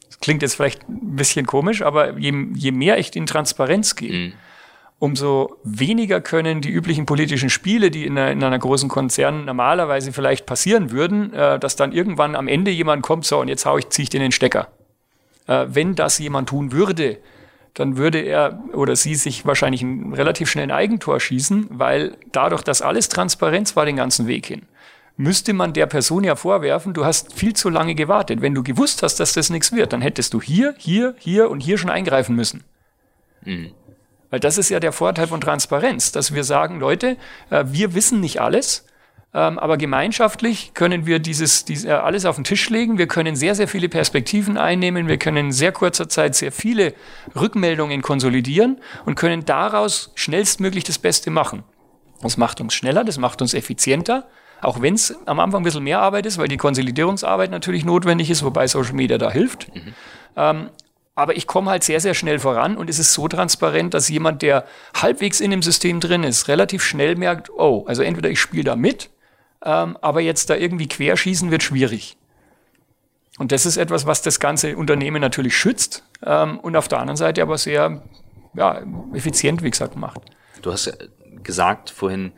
[0.07, 4.13] Das klingt jetzt vielleicht ein bisschen komisch, aber je, je mehr ich in Transparenz gehe,
[4.13, 4.33] mhm
[5.03, 10.13] umso weniger können die üblichen politischen Spiele, die in einer, in einer großen Konzern normalerweise
[10.13, 13.79] vielleicht passieren würden, äh, dass dann irgendwann am Ende jemand kommt, so und jetzt hau
[13.79, 14.69] ich, ziehe ich den, den Stecker.
[15.49, 17.19] Äh, wenn das jemand tun würde,
[17.75, 22.81] dann würde er oder sie sich wahrscheinlich einen relativ schnellen Eigentor schießen, weil dadurch, dass
[22.81, 24.63] alles Transparenz war den ganzen Weg hin,
[25.17, 28.41] müsste man der Person ja vorwerfen, du hast viel zu lange gewartet.
[28.41, 31.59] Wenn du gewusst hast, dass das nichts wird, dann hättest du hier, hier, hier und
[31.59, 32.63] hier schon eingreifen müssen.
[33.45, 33.73] Mhm.
[34.33, 37.19] Weil das ist ja der Vorteil von Transparenz, dass wir sagen, Leute,
[37.51, 38.87] äh, wir wissen nicht alles,
[39.35, 42.97] ähm, aber gemeinschaftlich können wir dieses, dieses äh, alles auf den Tisch legen.
[42.97, 45.07] Wir können sehr, sehr viele Perspektiven einnehmen.
[45.07, 46.95] Wir können in sehr kurzer Zeit sehr viele
[47.39, 51.63] Rückmeldungen konsolidieren und können daraus schnellstmöglich das Beste machen.
[52.23, 54.29] Das macht uns schneller, das macht uns effizienter.
[54.63, 58.31] Auch wenn es am Anfang ein bisschen mehr Arbeit ist, weil die Konsolidierungsarbeit natürlich notwendig
[58.31, 59.75] ist, wobei Social Media da hilft.
[59.75, 59.95] Mhm.
[60.37, 60.71] Ähm,
[61.15, 64.43] aber ich komme halt sehr, sehr schnell voran und es ist so transparent, dass jemand,
[64.43, 68.65] der halbwegs in dem System drin ist, relativ schnell merkt, oh, also entweder ich spiele
[68.65, 69.11] da mit,
[69.65, 72.17] ähm, aber jetzt da irgendwie querschießen wird schwierig.
[73.39, 77.17] Und das ist etwas, was das ganze Unternehmen natürlich schützt ähm, und auf der anderen
[77.17, 78.03] Seite aber sehr
[78.55, 78.83] ja,
[79.15, 80.21] effizient, wie gesagt, macht.
[80.63, 80.97] Du hast
[81.43, 82.33] gesagt vorhin,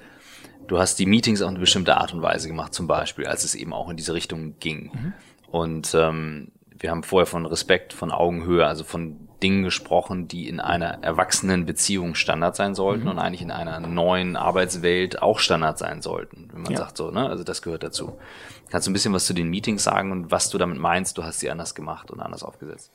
[0.67, 3.55] du hast die Meetings auf eine bestimmte Art und Weise gemacht, zum Beispiel, als es
[3.55, 4.91] eben auch in diese Richtung ging.
[4.93, 5.13] Mhm.
[5.49, 6.53] Und ähm,
[6.85, 11.65] wir haben vorher von Respekt, von Augenhöhe, also von Dingen gesprochen, die in einer erwachsenen
[11.65, 13.09] Beziehung Standard sein sollten mhm.
[13.09, 16.51] und eigentlich in einer neuen Arbeitswelt auch Standard sein sollten.
[16.53, 16.81] Wenn man ja.
[16.81, 17.27] sagt so, ne?
[17.27, 18.19] Also das gehört dazu.
[18.69, 21.25] Kannst du ein bisschen was zu den Meetings sagen und was du damit meinst, du
[21.25, 22.93] hast sie anders gemacht und anders aufgesetzt?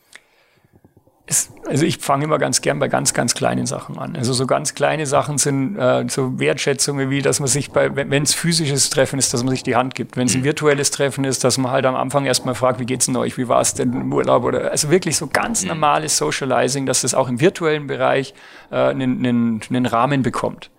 [1.30, 4.15] Es, also ich fange immer ganz gern bei ganz, ganz kleinen Sachen an.
[4.15, 8.24] Also so ganz kleine Sachen sind äh, so Wertschätzungen wie, dass man sich bei, wenn
[8.24, 10.18] es physisches Treffen ist, dass man sich die Hand gibt.
[10.18, 10.46] Wenn es ein mhm.
[10.46, 13.48] virtuelles Treffen ist, dass man halt am Anfang erstmal fragt, wie geht's denn euch, wie
[13.48, 15.70] war es denn im Urlaub oder also wirklich so ganz mhm.
[15.70, 18.34] normales Socializing, dass das auch im virtuellen Bereich
[18.72, 20.72] äh, einen, einen, einen Rahmen bekommt.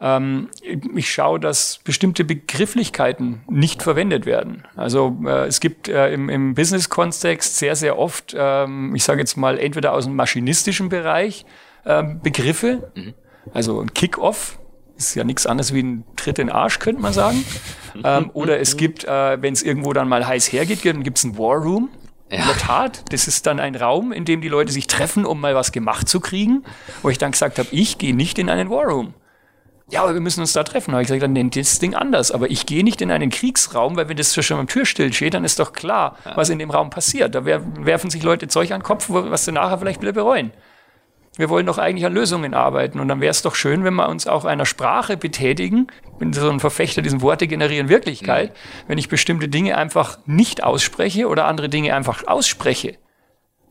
[0.00, 0.48] Ähm,
[0.94, 4.64] ich schaue, dass bestimmte Begrifflichkeiten nicht verwendet werden.
[4.76, 9.36] Also äh, es gibt äh, im, im Business-Kontext sehr, sehr oft, ähm, ich sage jetzt
[9.36, 11.44] mal, entweder aus dem maschinistischen Bereich
[11.84, 13.14] äh, Begriffe, mhm.
[13.52, 14.60] also ein Kick-Off,
[14.96, 17.44] ist ja nichts anderes wie ein Tritt in den Arsch, könnte man sagen.
[18.04, 21.24] ähm, oder es gibt, äh, wenn es irgendwo dann mal heiß hergeht, dann gibt es
[21.24, 21.90] ein War Room.
[22.30, 22.38] Ja.
[22.38, 25.40] In der Tat, das ist dann ein Raum, in dem die Leute sich treffen, um
[25.40, 26.62] mal was gemacht zu kriegen.
[27.02, 29.14] Wo ich dann gesagt habe, ich gehe nicht in einen War Room
[29.90, 30.90] ja, aber wir müssen uns da treffen.
[30.90, 32.30] Da habe ich gesagt, dann nennt das Ding anders.
[32.30, 35.44] Aber ich gehe nicht in einen Kriegsraum, weil wenn das schon am Türstill steht, dann
[35.44, 37.34] ist doch klar, was in dem Raum passiert.
[37.34, 40.52] Da werfen sich Leute Zeug an den Kopf, was sie nachher vielleicht wieder bereuen.
[41.36, 43.00] Wir wollen doch eigentlich an Lösungen arbeiten.
[43.00, 45.86] Und dann wäre es doch schön, wenn wir uns auch einer Sprache betätigen.
[46.04, 48.50] Ich bin so ein Verfechter, diesen Worte generieren Wirklichkeit.
[48.50, 48.88] Mhm.
[48.88, 52.96] Wenn ich bestimmte Dinge einfach nicht ausspreche oder andere Dinge einfach ausspreche,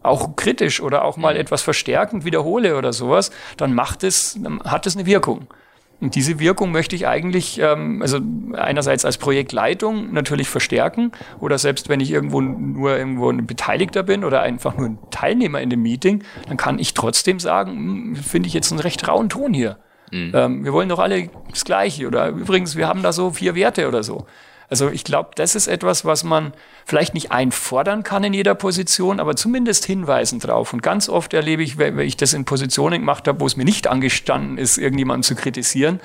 [0.01, 1.41] auch kritisch oder auch mal mhm.
[1.41, 5.47] etwas verstärkend wiederhole oder sowas, dann macht es, dann hat es eine Wirkung.
[5.99, 8.19] Und diese Wirkung möchte ich eigentlich, ähm, also
[8.53, 14.23] einerseits als Projektleitung natürlich verstärken oder selbst wenn ich irgendwo nur irgendwo ein Beteiligter bin
[14.23, 18.47] oder einfach nur ein Teilnehmer in dem Meeting, dann kann ich trotzdem sagen, hm, finde
[18.47, 19.77] ich jetzt einen recht rauen Ton hier.
[20.11, 20.31] Mhm.
[20.35, 23.87] Ähm, wir wollen doch alle das Gleiche oder übrigens, wir haben da so vier Werte
[23.87, 24.27] oder so.
[24.69, 26.53] Also ich glaube, das ist etwas, was man
[26.85, 30.73] vielleicht nicht einfordern kann in jeder Position, aber zumindest hinweisen drauf.
[30.73, 33.65] Und ganz oft erlebe ich, wenn ich das in Positionen gemacht habe, wo es mir
[33.65, 36.01] nicht angestanden ist, irgendjemanden zu kritisieren,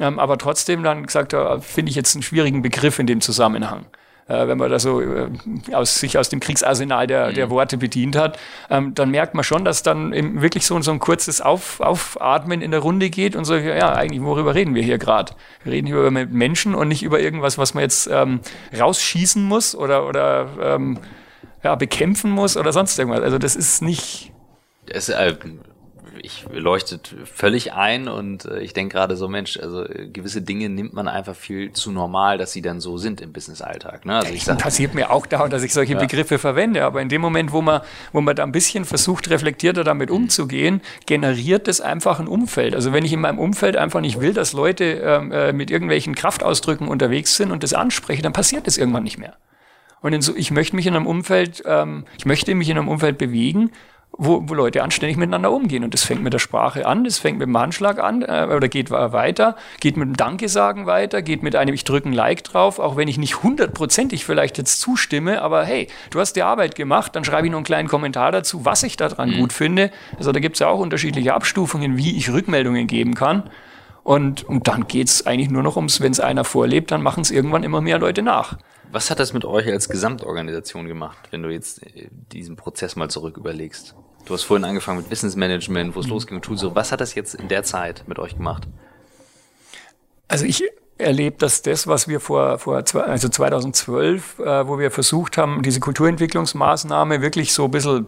[0.00, 3.86] ähm, aber trotzdem dann gesagt, äh, finde ich jetzt einen schwierigen Begriff in dem Zusammenhang
[4.28, 5.30] wenn man da so äh,
[5.72, 7.50] aus, sich aus dem Kriegsarsenal der, der mhm.
[7.50, 8.38] Worte bedient hat,
[8.68, 12.60] ähm, dann merkt man schon, dass dann eben wirklich so, so ein kurzes Auf, Aufatmen
[12.60, 15.32] in der Runde geht und so, ja, eigentlich, worüber reden wir hier gerade?
[15.64, 18.40] Wir reden hier über Menschen und nicht über irgendwas, was man jetzt ähm,
[18.78, 20.98] rausschießen muss oder, oder ähm,
[21.62, 23.22] ja, bekämpfen muss oder sonst irgendwas.
[23.22, 24.32] Also das ist nicht...
[24.90, 25.34] Es, äh,
[26.22, 30.68] ich leuchtet völlig ein und äh, ich denke gerade so, Mensch, also äh, gewisse Dinge
[30.68, 34.04] nimmt man einfach viel zu normal, dass sie dann so sind im Business-Alltag.
[34.04, 34.16] Ne?
[34.16, 35.98] Also ich sag, passiert mir auch da, dass ich solche ja.
[35.98, 37.80] Begriffe verwende, aber in dem Moment, wo man,
[38.12, 42.74] wo man da ein bisschen versucht, reflektierter damit umzugehen, generiert das einfach ein Umfeld.
[42.74, 46.14] Also wenn ich in meinem Umfeld einfach nicht will, dass Leute ähm, äh, mit irgendwelchen
[46.14, 49.36] Kraftausdrücken unterwegs sind und das anspreche, dann passiert das irgendwann nicht mehr.
[50.00, 53.18] Und so, ich möchte mich in einem Umfeld, ähm, ich möchte mich in einem Umfeld
[53.18, 53.72] bewegen,
[54.12, 55.84] wo, wo Leute anständig miteinander umgehen.
[55.84, 58.68] Und das fängt mit der Sprache an, das fängt mit dem Handschlag an äh, oder
[58.68, 62.42] geht weiter, geht mit dem Danke sagen weiter, geht mit einem Ich drücke ein Like
[62.44, 66.74] drauf, auch wenn ich nicht hundertprozentig vielleicht jetzt zustimme, aber hey, du hast die Arbeit
[66.74, 69.38] gemacht, dann schreibe ich noch einen kleinen Kommentar dazu, was ich daran mhm.
[69.38, 69.90] gut finde.
[70.16, 73.44] Also da gibt es ja auch unterschiedliche Abstufungen, wie ich Rückmeldungen geben kann.
[74.02, 77.30] Und, und dann geht's eigentlich nur noch ums, wenn es einer vorlebt, dann machen es
[77.30, 78.56] irgendwann immer mehr Leute nach.
[78.90, 83.10] Was hat das mit euch als Gesamtorganisation gemacht, wenn du jetzt äh, diesen Prozess mal
[83.10, 83.94] zurück überlegst?
[84.24, 86.12] Du hast vorhin angefangen mit Wissensmanagement, wo es mhm.
[86.12, 86.64] losging und Tools.
[86.74, 88.66] Was hat das jetzt in der Zeit mit euch gemacht?
[90.26, 90.62] Also ich
[90.98, 95.80] erlebt, dass das, was wir vor, vor also 2012, äh, wo wir versucht haben, diese
[95.80, 98.06] Kulturentwicklungsmaßnahme wirklich so ein bisschen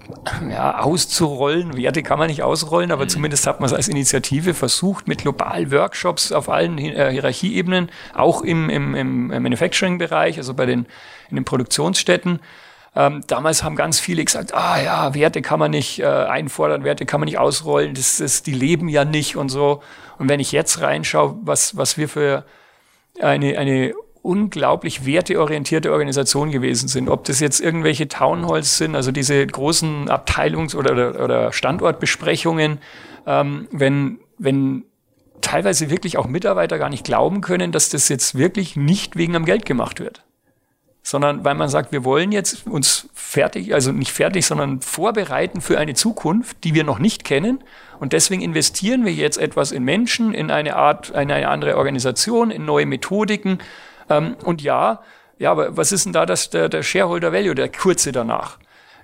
[0.51, 3.09] ja, auszurollen, Werte kann man nicht ausrollen, aber mhm.
[3.09, 8.43] zumindest hat man es als Initiative versucht, mit global Workshops auf allen äh, Hierarchieebenen, auch
[8.43, 10.87] im, im, im Manufacturing-Bereich, also bei den,
[11.31, 12.41] in den Produktionsstätten,
[12.97, 17.07] ähm, damals haben ganz viele gesagt, ah ja, Werte kann man nicht äh, einfordern, Werte
[17.07, 19.83] kann man nicht ausrollen, das, das, die leben ja nicht und so.
[20.19, 22.45] Und wenn ich jetzt reinschaue, was, was wir für
[23.23, 27.09] eine, eine unglaublich werteorientierte Organisation gewesen sind.
[27.09, 32.79] Ob das jetzt irgendwelche Townhalls sind, also diese großen Abteilungs- oder, oder, Standortbesprechungen,
[33.27, 34.85] ähm, wenn, wenn
[35.41, 39.47] teilweise wirklich auch Mitarbeiter gar nicht glauben können, dass das jetzt wirklich nicht wegen am
[39.47, 40.23] Geld gemacht wird
[41.11, 45.77] sondern weil man sagt, wir wollen jetzt uns fertig, also nicht fertig, sondern vorbereiten für
[45.77, 47.65] eine Zukunft, die wir noch nicht kennen.
[47.99, 52.53] Und deswegen investieren wir jetzt etwas in Menschen, in eine Art, in eine andere Organisation,
[52.53, 53.59] in neue Methodiken.
[54.09, 55.03] Ähm, und ja,
[55.37, 58.59] ja, aber was ist denn da das, der, der Shareholder Value, der kurze danach?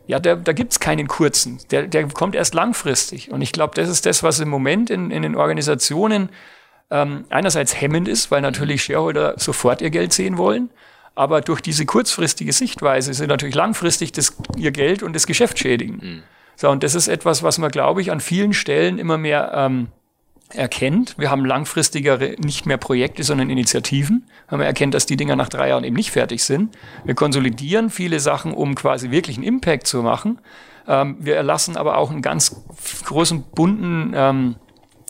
[0.07, 1.59] Ja, der, da gibt's keinen kurzen.
[1.73, 3.33] Der, der kommt erst langfristig.
[3.33, 6.29] Und ich glaube, das ist das, was im Moment in, in den Organisationen
[6.89, 10.71] ähm, einerseits hemmend ist, weil natürlich Shareholder sofort ihr Geld sehen wollen.
[11.17, 15.95] Aber durch diese kurzfristige Sichtweise sind natürlich langfristig das, ihr Geld und das Geschäft schädigen.
[16.01, 16.23] Mhm.
[16.57, 19.89] So, und das ist etwas, was man, glaube ich, an vielen Stellen immer mehr ähm,
[20.51, 21.17] erkennt.
[21.19, 24.27] Wir haben langfristigere, nicht mehr Projekte, sondern Initiativen.
[24.49, 26.77] Weil man erkennt, dass die Dinger nach drei Jahren eben nicht fertig sind.
[27.05, 30.39] Wir konsolidieren viele Sachen, um quasi wirklich einen Impact zu machen.
[30.87, 32.63] Ähm, wir erlassen aber auch einen ganz
[33.05, 34.57] großen, bunten ähm,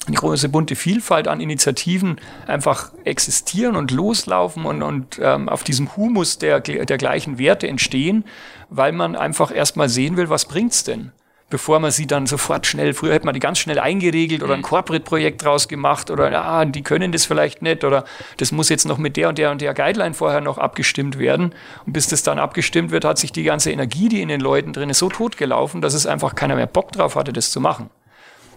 [0.07, 2.17] eine große bunte Vielfalt an Initiativen
[2.47, 8.25] einfach existieren und loslaufen und, und ähm, auf diesem Humus der, der gleichen Werte entstehen,
[8.71, 11.13] weil man einfach erstmal sehen will, was bringt's denn?
[11.49, 14.61] Bevor man sie dann sofort schnell, früher hätte man die ganz schnell eingeregelt oder ein
[14.61, 14.65] mhm.
[14.65, 18.05] Corporate-Projekt draus gemacht oder ah, die können das vielleicht nicht oder
[18.39, 21.55] das muss jetzt noch mit der und der und der Guideline vorher noch abgestimmt werden.
[21.87, 24.73] Und bis das dann abgestimmt wird, hat sich die ganze Energie, die in den Leuten
[24.73, 27.91] drin ist, so totgelaufen, dass es einfach keiner mehr Bock drauf hatte, das zu machen.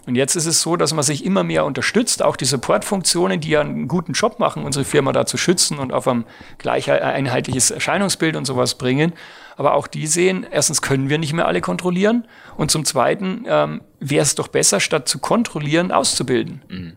[0.09, 3.49] Und jetzt ist es so, dass man sich immer mehr unterstützt, auch die Supportfunktionen, die
[3.49, 6.25] ja einen guten Job machen, unsere Firma da zu schützen und auf ein
[6.57, 9.13] gleich einheitliches Erscheinungsbild und sowas bringen.
[9.55, 13.81] Aber auch die sehen, erstens können wir nicht mehr alle kontrollieren und zum Zweiten ähm,
[13.99, 16.63] wäre es doch besser, statt zu kontrollieren, auszubilden.
[16.69, 16.93] Mhm.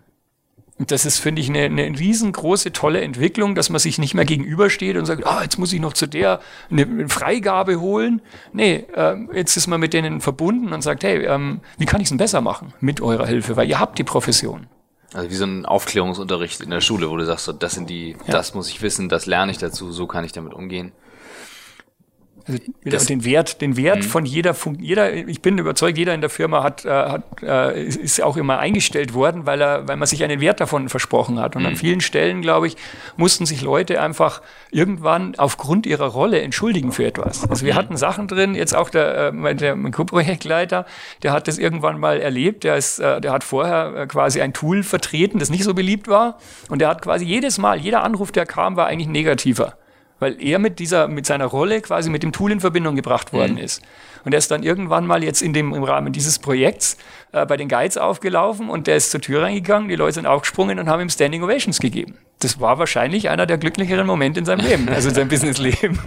[0.79, 4.97] Das ist, finde ich, eine, eine riesengroße, tolle Entwicklung, dass man sich nicht mehr gegenübersteht
[4.97, 8.21] und sagt, ah, jetzt muss ich noch zu der eine Freigabe holen.
[8.53, 12.07] Nee, äh, jetzt ist man mit denen verbunden und sagt, hey, ähm, wie kann ich
[12.07, 13.57] es denn besser machen mit eurer Hilfe?
[13.57, 14.67] Weil ihr habt die Profession.
[15.13, 18.17] Also wie so ein Aufklärungsunterricht in der Schule, wo du sagst, so, das sind die,
[18.27, 18.33] ja.
[18.33, 20.93] das muss ich wissen, das lerne ich dazu, so kann ich damit umgehen.
[22.47, 24.03] Also das, den Wert, den Wert mhm.
[24.03, 28.23] von jeder, jeder, ich bin überzeugt, jeder in der Firma hat, äh, hat äh, ist
[28.23, 31.57] auch immer eingestellt worden, weil er, weil man sich einen Wert davon versprochen hat.
[31.57, 31.69] Und mhm.
[31.69, 32.77] an vielen Stellen, glaube ich,
[33.17, 37.49] mussten sich Leute einfach irgendwann aufgrund ihrer Rolle entschuldigen für etwas.
[37.49, 37.79] Also wir mhm.
[37.79, 40.87] hatten Sachen drin, jetzt auch der, äh, der Co-Projektleiter,
[41.23, 44.53] der hat das irgendwann mal erlebt, der ist, äh, der hat vorher äh, quasi ein
[44.53, 46.39] Tool vertreten, das nicht so beliebt war.
[46.69, 49.75] Und der hat quasi jedes Mal, jeder Anruf, der kam, war eigentlich negativer.
[50.23, 53.55] Weil er mit dieser, mit seiner Rolle quasi mit dem Tool in Verbindung gebracht worden
[53.55, 53.59] mhm.
[53.59, 53.83] ist.
[54.25, 56.97] Und er ist dann irgendwann mal jetzt in dem, im Rahmen dieses Projekts
[57.33, 60.79] äh, bei den Guides aufgelaufen und der ist zur Tür reingegangen, die Leute sind aufgesprungen
[60.79, 62.19] und haben ihm Standing Ovations gegeben.
[62.39, 65.99] Das war wahrscheinlich einer der glücklicheren Momente in seinem Leben, also in seinem Businessleben,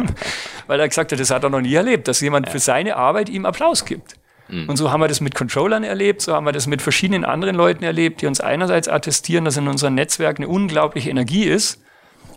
[0.68, 2.54] weil er gesagt hat, das hat er noch nie erlebt, dass jemand ja.
[2.54, 4.14] für seine Arbeit ihm Applaus gibt.
[4.48, 4.70] Mhm.
[4.70, 7.58] Und so haben wir das mit Controllern erlebt, so haben wir das mit verschiedenen anderen
[7.58, 11.82] Leuten erlebt, die uns einerseits attestieren, dass in unserem Netzwerk eine unglaubliche Energie ist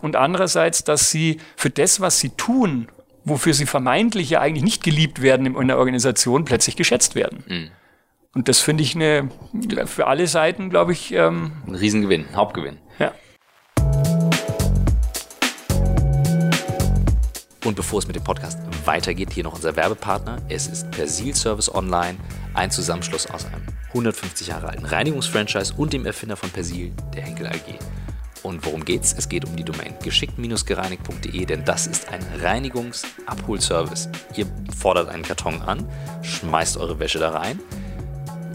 [0.01, 2.87] und andererseits, dass sie für das, was sie tun,
[3.25, 7.43] wofür sie vermeintlich ja eigentlich nicht geliebt werden in einer Organisation, plötzlich geschätzt werden.
[7.47, 7.71] Mhm.
[8.33, 9.29] Und das finde ich eine,
[9.85, 11.11] für alle Seiten, glaube ich.
[11.11, 12.77] Ähm, Ein Riesengewinn, Hauptgewinn.
[12.99, 13.11] Ja.
[17.65, 20.37] Und bevor es mit dem Podcast weitergeht, hier noch unser Werbepartner.
[20.47, 22.17] Es ist Persil Service Online,
[22.53, 27.47] ein Zusammenschluss aus einem 150 Jahre alten Reinigungsfranchise und dem Erfinder von Persil, der Henkel
[27.47, 27.79] AG.
[28.43, 29.13] Und worum geht's?
[29.17, 34.09] Es geht um die Domain geschickt-gereinigt.de, denn das ist ein Reinigungsabholservice.
[34.35, 34.45] Ihr
[34.77, 35.87] fordert einen Karton an,
[36.21, 37.59] schmeißt eure Wäsche da rein,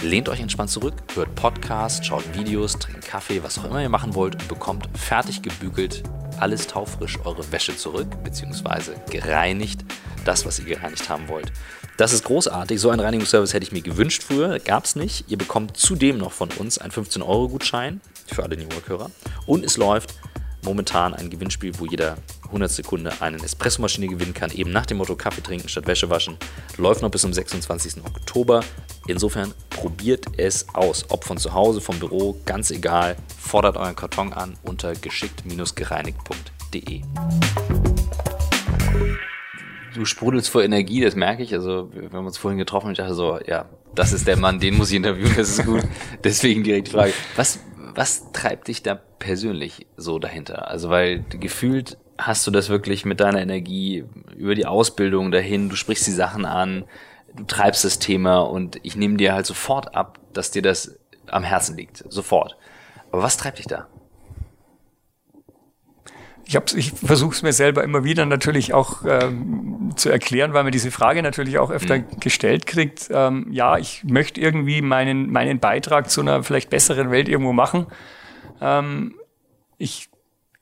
[0.03, 4.14] lehnt euch entspannt zurück, hört Podcasts, schaut Videos, trinkt Kaffee, was auch immer ihr machen
[4.14, 6.03] wollt und bekommt fertig gebügelt
[6.38, 9.85] alles taufrisch eure Wäsche zurück, beziehungsweise gereinigt,
[10.25, 11.53] das, was ihr gereinigt haben wollt.
[11.97, 12.81] Das ist großartig.
[12.81, 14.59] So einen Reinigungsservice hätte ich mir gewünscht früher.
[14.59, 15.31] Gab es nicht.
[15.31, 19.10] Ihr bekommt zudem noch von uns einen 15-Euro-Gutschein für alle New Work-Hörer.
[19.46, 20.14] Und es läuft
[20.64, 25.14] momentan ein Gewinnspiel, wo jeder 100 Sekunde eine Espressomaschine gewinnen kann, eben nach dem Motto
[25.16, 26.37] Kaffee trinken statt Wäsche waschen.
[26.76, 28.04] Läuft noch bis zum 26.
[28.04, 28.62] Oktober.
[29.06, 33.16] Insofern probiert es aus, ob von zu Hause, vom Büro, ganz egal.
[33.38, 37.02] Fordert euren Karton an unter geschickt-gereinigt.de
[39.94, 41.54] du sprudelst vor Energie, das merke ich.
[41.54, 44.58] Also, wir haben uns vorhin getroffen und ich dachte so, ja, das ist der Mann,
[44.58, 45.82] den muss ich interviewen, das ist gut.
[46.24, 47.12] Deswegen direkt die Frage.
[47.37, 47.60] Was,
[47.94, 50.68] was treibt dich da persönlich so dahinter?
[50.68, 54.04] Also, weil gefühlt hast du das wirklich mit deiner Energie
[54.37, 56.85] über die Ausbildung dahin, du sprichst die Sachen an,
[57.35, 61.42] du treibst das Thema und ich nehme dir halt sofort ab, dass dir das am
[61.42, 62.04] Herzen liegt.
[62.12, 62.57] Sofort.
[63.11, 63.88] Aber was treibt dich da?
[66.46, 70.72] Ich, ich versuche es mir selber immer wieder natürlich auch ähm, zu erklären, weil man
[70.72, 72.20] diese Frage natürlich auch öfter mhm.
[72.20, 73.09] gestellt kriegt.
[73.11, 77.87] Ähm, ja, ich möchte irgendwie meinen, meinen Beitrag zu einer vielleicht besseren Welt irgendwo machen.
[78.61, 79.14] Ähm,
[79.78, 80.09] ich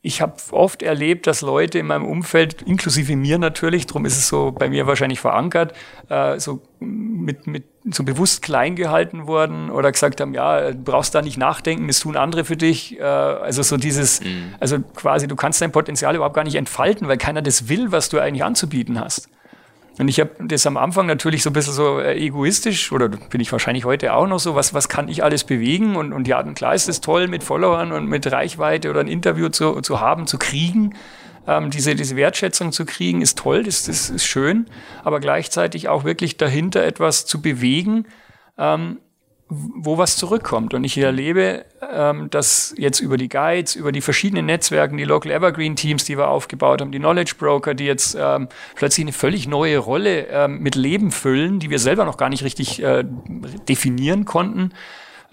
[0.04, 4.26] ich habe oft erlebt, dass Leute in meinem Umfeld, inklusive mir natürlich, darum ist es
[4.26, 5.74] so bei mir wahrscheinlich verankert,
[6.08, 11.14] äh, so mit, mit so bewusst klein gehalten wurden oder gesagt haben, ja, du brauchst
[11.14, 12.98] da nicht nachdenken, das tun andere für dich.
[12.98, 14.54] Äh, also so dieses, mhm.
[14.60, 18.08] also quasi, du kannst dein Potenzial überhaupt gar nicht entfalten, weil keiner das will, was
[18.08, 19.28] du eigentlich anzubieten hast.
[19.98, 23.40] Und ich habe das am Anfang natürlich so ein bisschen so äh, egoistisch, oder bin
[23.40, 25.96] ich wahrscheinlich heute auch noch so, was, was kann ich alles bewegen?
[25.96, 29.48] Und, und ja, klar ist es toll, mit Followern und mit Reichweite oder ein Interview
[29.48, 30.94] zu, zu haben, zu kriegen.
[31.46, 34.66] Ähm, diese, diese Wertschätzung zu kriegen, ist toll, das, das ist schön,
[35.02, 38.06] aber gleichzeitig auch wirklich dahinter etwas zu bewegen,
[38.58, 38.98] ähm,
[39.48, 40.72] wo was zurückkommt.
[40.72, 45.30] Und ich erlebe, ähm, dass jetzt über die Guides, über die verschiedenen Netzwerken, die Local
[45.30, 49.46] Evergreen Teams, die wir aufgebaut haben, die Knowledge Broker, die jetzt ähm, plötzlich eine völlig
[49.46, 53.04] neue Rolle ähm, mit Leben füllen, die wir selber noch gar nicht richtig äh,
[53.68, 54.72] definieren konnten.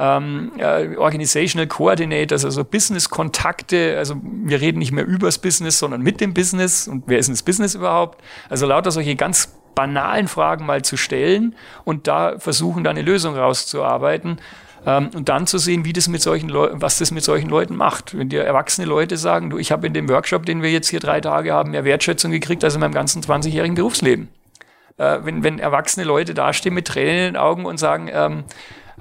[0.01, 6.21] Ähm, äh, Organizational Coordinators, also Business-Kontakte, also wir reden nicht mehr übers Business, sondern mit
[6.21, 8.23] dem Business und wer ist denn das Business überhaupt?
[8.49, 13.35] Also lauter solche ganz banalen Fragen mal zu stellen und da versuchen, da eine Lösung
[13.35, 14.39] rauszuarbeiten.
[14.85, 17.75] Ähm, und dann zu sehen, wie das mit solchen Leuten, was das mit solchen Leuten
[17.75, 18.17] macht.
[18.17, 20.99] Wenn dir erwachsene Leute sagen, du, ich habe in dem Workshop, den wir jetzt hier
[20.99, 24.29] drei Tage haben, mehr Wertschätzung gekriegt als in meinem ganzen 20-jährigen Berufsleben.
[24.97, 28.43] Äh, wenn, wenn erwachsene Leute dastehen mit Tränen in den Augen und sagen, ähm,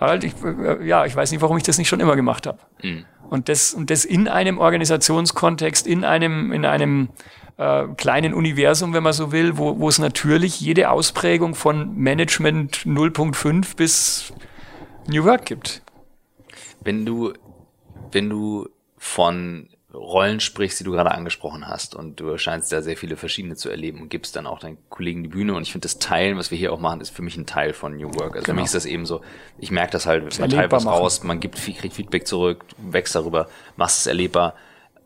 [0.01, 2.59] Harald, ich, äh, ja, ich weiß nicht, warum ich das nicht schon immer gemacht habe.
[2.83, 3.05] Mhm.
[3.31, 7.11] Und das, und das in einem Organisationskontext, in einem, in einem
[7.59, 12.87] äh, kleinen Universum, wenn man so will, wo, wo es natürlich jede Ausprägung von Management
[12.87, 14.33] 0.5 bis
[15.09, 15.83] New Work gibt.
[16.83, 17.33] Wenn du,
[18.13, 22.97] wenn du von Rollen sprichst, die du gerade angesprochen hast und du scheinst da sehr
[22.97, 25.87] viele verschiedene zu erleben und gibst dann auch deinen Kollegen die Bühne und ich finde
[25.87, 28.37] das Teilen, was wir hier auch machen, ist für mich ein Teil von New Work.
[28.37, 28.45] Also genau.
[28.45, 29.23] für mich ist das eben so,
[29.59, 30.99] ich merke das halt, das man teilt was machen.
[30.99, 34.55] raus, man gibt, kriegt Feedback zurück, wächst darüber, machst es erlebbar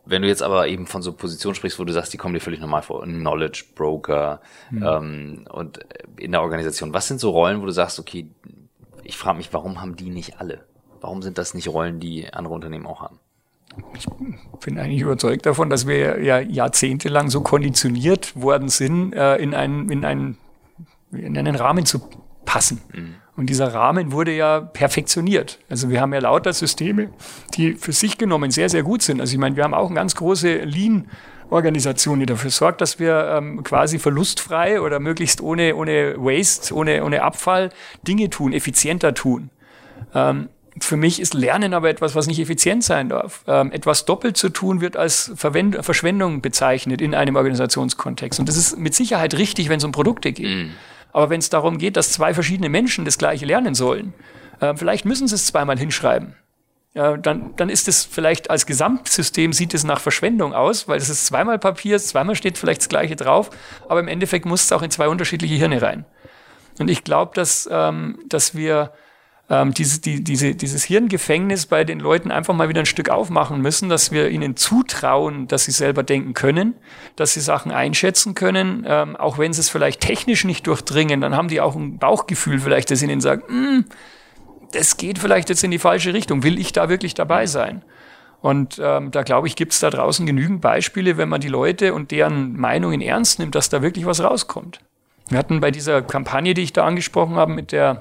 [0.05, 2.41] wenn du jetzt aber eben von so Positionen sprichst, wo du sagst, die kommen dir
[2.41, 4.83] völlig normal vor, Knowledge Broker mhm.
[4.83, 5.79] ähm, und
[6.17, 8.27] in der Organisation, was sind so Rollen, wo du sagst, okay,
[9.03, 10.65] ich frage mich, warum haben die nicht alle?
[10.99, 13.19] Warum sind das nicht Rollen, die andere Unternehmen auch haben?
[13.95, 14.05] Ich
[14.65, 19.89] bin eigentlich überzeugt davon, dass wir ja jahrzehntelang so konditioniert worden sind, äh, in einen,
[19.89, 20.37] in einen,
[21.11, 22.01] in einen Rahmen zu
[22.45, 22.81] passen.
[22.93, 23.15] Mhm.
[23.35, 25.59] Und dieser Rahmen wurde ja perfektioniert.
[25.69, 27.09] Also wir haben ja lauter Systeme,
[27.55, 29.21] die für sich genommen sehr, sehr gut sind.
[29.21, 31.07] Also ich meine, wir haben auch eine ganz große Lean
[31.49, 37.03] Organisation, die dafür sorgt, dass wir ähm, quasi verlustfrei oder möglichst ohne, ohne Waste, ohne,
[37.03, 37.69] ohne Abfall
[38.07, 39.49] Dinge tun, effizienter tun.
[40.13, 40.49] Ähm,
[40.79, 43.43] für mich ist Lernen aber etwas, was nicht effizient sein darf.
[43.47, 48.39] Ähm, etwas doppelt zu tun wird als Verwend Verschwendung bezeichnet in einem Organisationskontext.
[48.39, 50.67] Und das ist mit Sicherheit richtig, wenn es um Produkte geht.
[50.67, 50.71] Mm.
[51.11, 54.13] Aber wenn es darum geht, dass zwei verschiedene Menschen das gleiche lernen sollen,
[54.59, 56.35] äh, vielleicht müssen sie es zweimal hinschreiben.
[56.95, 61.09] Ja, dann, dann ist es vielleicht als Gesamtsystem sieht es nach Verschwendung aus, weil es
[61.09, 63.49] ist zweimal Papier, zweimal steht vielleicht das Gleiche drauf,
[63.89, 66.05] aber im Endeffekt muss es auch in zwei unterschiedliche Hirne rein.
[66.79, 68.91] Und ich glaube, dass, ähm, dass wir
[69.49, 73.61] ähm, diese, die, diese, dieses Hirngefängnis bei den Leuten einfach mal wieder ein Stück aufmachen
[73.61, 76.75] müssen, dass wir ihnen zutrauen, dass sie selber denken können,
[77.15, 81.35] dass sie Sachen einschätzen können, ähm, auch wenn sie es vielleicht technisch nicht durchdringen, dann
[81.35, 83.81] haben die auch ein Bauchgefühl vielleicht, das ihnen sagt, mm,
[84.71, 87.83] das geht vielleicht jetzt in die falsche Richtung, will ich da wirklich dabei sein?
[88.41, 91.93] Und ähm, da glaube ich, gibt es da draußen genügend Beispiele, wenn man die Leute
[91.93, 94.79] und deren Meinungen ernst nimmt, dass da wirklich was rauskommt.
[95.29, 97.99] Wir hatten bei dieser Kampagne, die ich da angesprochen habe, mit der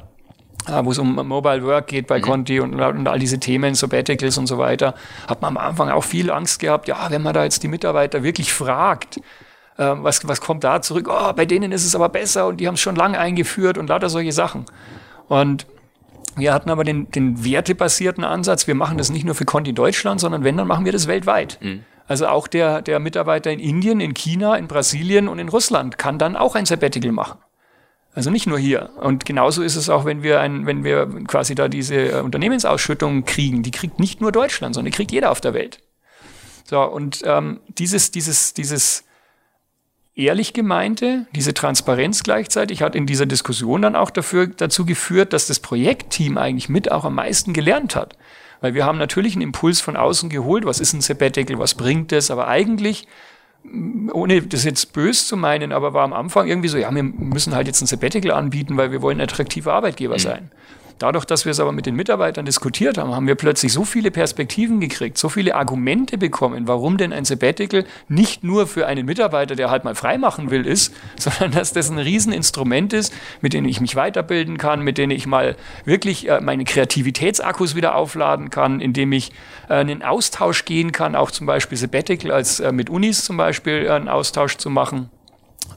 [0.66, 2.22] wo es um Mobile Work geht bei mhm.
[2.22, 4.94] Conti und, und, all diese Themen, Sabbaticals und so weiter,
[5.26, 8.22] hat man am Anfang auch viel Angst gehabt, ja, wenn man da jetzt die Mitarbeiter
[8.22, 9.18] wirklich fragt,
[9.76, 12.66] äh, was, was kommt da zurück, oh, bei denen ist es aber besser und die
[12.66, 14.66] haben es schon lange eingeführt und lauter solche Sachen.
[15.28, 15.66] Und
[16.36, 20.20] wir hatten aber den, den wertebasierten Ansatz, wir machen das nicht nur für Conti Deutschland,
[20.20, 21.58] sondern wenn, dann machen wir das weltweit.
[21.60, 21.84] Mhm.
[22.06, 26.18] Also auch der, der Mitarbeiter in Indien, in China, in Brasilien und in Russland kann
[26.18, 27.38] dann auch ein Sabbatical machen.
[28.14, 28.90] Also nicht nur hier.
[29.00, 33.24] Und genauso ist es auch, wenn wir ein, wenn wir quasi da diese äh, Unternehmensausschüttung
[33.24, 33.62] kriegen.
[33.62, 35.80] Die kriegt nicht nur Deutschland, sondern die kriegt jeder auf der Welt.
[36.64, 39.04] So, und ähm, dieses, dieses, dieses
[40.14, 45.46] ehrlich gemeinte, diese Transparenz gleichzeitig hat in dieser Diskussion dann auch dafür, dazu geführt, dass
[45.46, 48.16] das Projektteam eigentlich mit auch am meisten gelernt hat.
[48.60, 52.12] Weil wir haben natürlich einen Impuls von außen geholt, was ist ein Sabbatical, was bringt
[52.12, 53.08] es, aber eigentlich
[54.12, 57.54] ohne das jetzt böse zu meinen, aber war am Anfang irgendwie so, ja, wir müssen
[57.54, 60.20] halt jetzt ein Sabbatical anbieten, weil wir wollen attraktiver Arbeitgeber mhm.
[60.20, 60.50] sein.
[60.98, 64.10] Dadurch, dass wir es aber mit den Mitarbeitern diskutiert haben, haben wir plötzlich so viele
[64.10, 69.54] Perspektiven gekriegt, so viele Argumente bekommen, warum denn ein Sabbatical nicht nur für einen Mitarbeiter,
[69.54, 73.64] der halt mal frei machen will, ist, sondern dass das ein Rieseninstrument ist, mit dem
[73.64, 78.80] ich mich weiterbilden kann, mit dem ich mal wirklich äh, meine Kreativitätsakkus wieder aufladen kann,
[78.80, 79.32] indem ich
[79.68, 83.86] äh, einen Austausch gehen kann, auch zum Beispiel Sabbatical als äh, mit Unis zum Beispiel
[83.86, 85.10] äh, einen Austausch zu machen.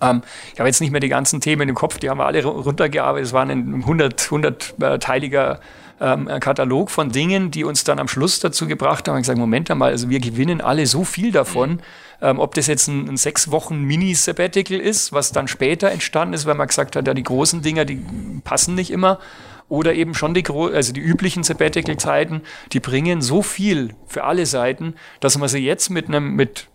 [0.02, 0.22] Ähm,
[0.54, 3.28] ich habe jetzt nicht mehr die ganzen Themen im Kopf, die haben wir alle runtergearbeitet.
[3.28, 5.60] Es waren ein 100, 100-teiliger
[6.02, 9.72] ähm, Katalog von Dingen, die uns dann am Schluss dazu gebracht haben, ich gesagt, Moment
[9.72, 11.82] einmal, also wir gewinnen alle so viel davon,
[12.22, 16.46] ähm, ob das jetzt ein, ein sechs Wochen Mini-Sabbatical ist, was dann später entstanden ist,
[16.46, 18.02] weil man gesagt hat, ja, die großen Dinger, die
[18.44, 19.20] passen nicht immer,
[19.68, 22.42] oder eben schon die, also die üblichen Sabbatical-Zeiten,
[22.72, 26.68] die bringen so viel für alle Seiten, dass man sie jetzt mit einem, mit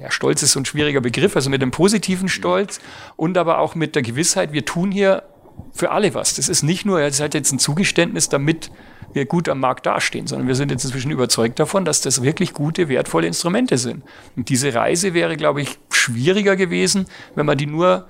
[0.00, 2.80] ja, Stolz ist so ein schwieriger Begriff, also mit dem positiven Stolz
[3.16, 5.24] und aber auch mit der Gewissheit, wir tun hier
[5.72, 6.34] für alle was.
[6.34, 8.70] Das ist nicht nur, es ist halt jetzt ein Zugeständnis, damit
[9.12, 12.54] wir gut am Markt dastehen, sondern wir sind jetzt inzwischen überzeugt davon, dass das wirklich
[12.54, 14.02] gute, wertvolle Instrumente sind.
[14.36, 18.06] Und diese Reise wäre, glaube ich, schwieriger gewesen, wenn man die nur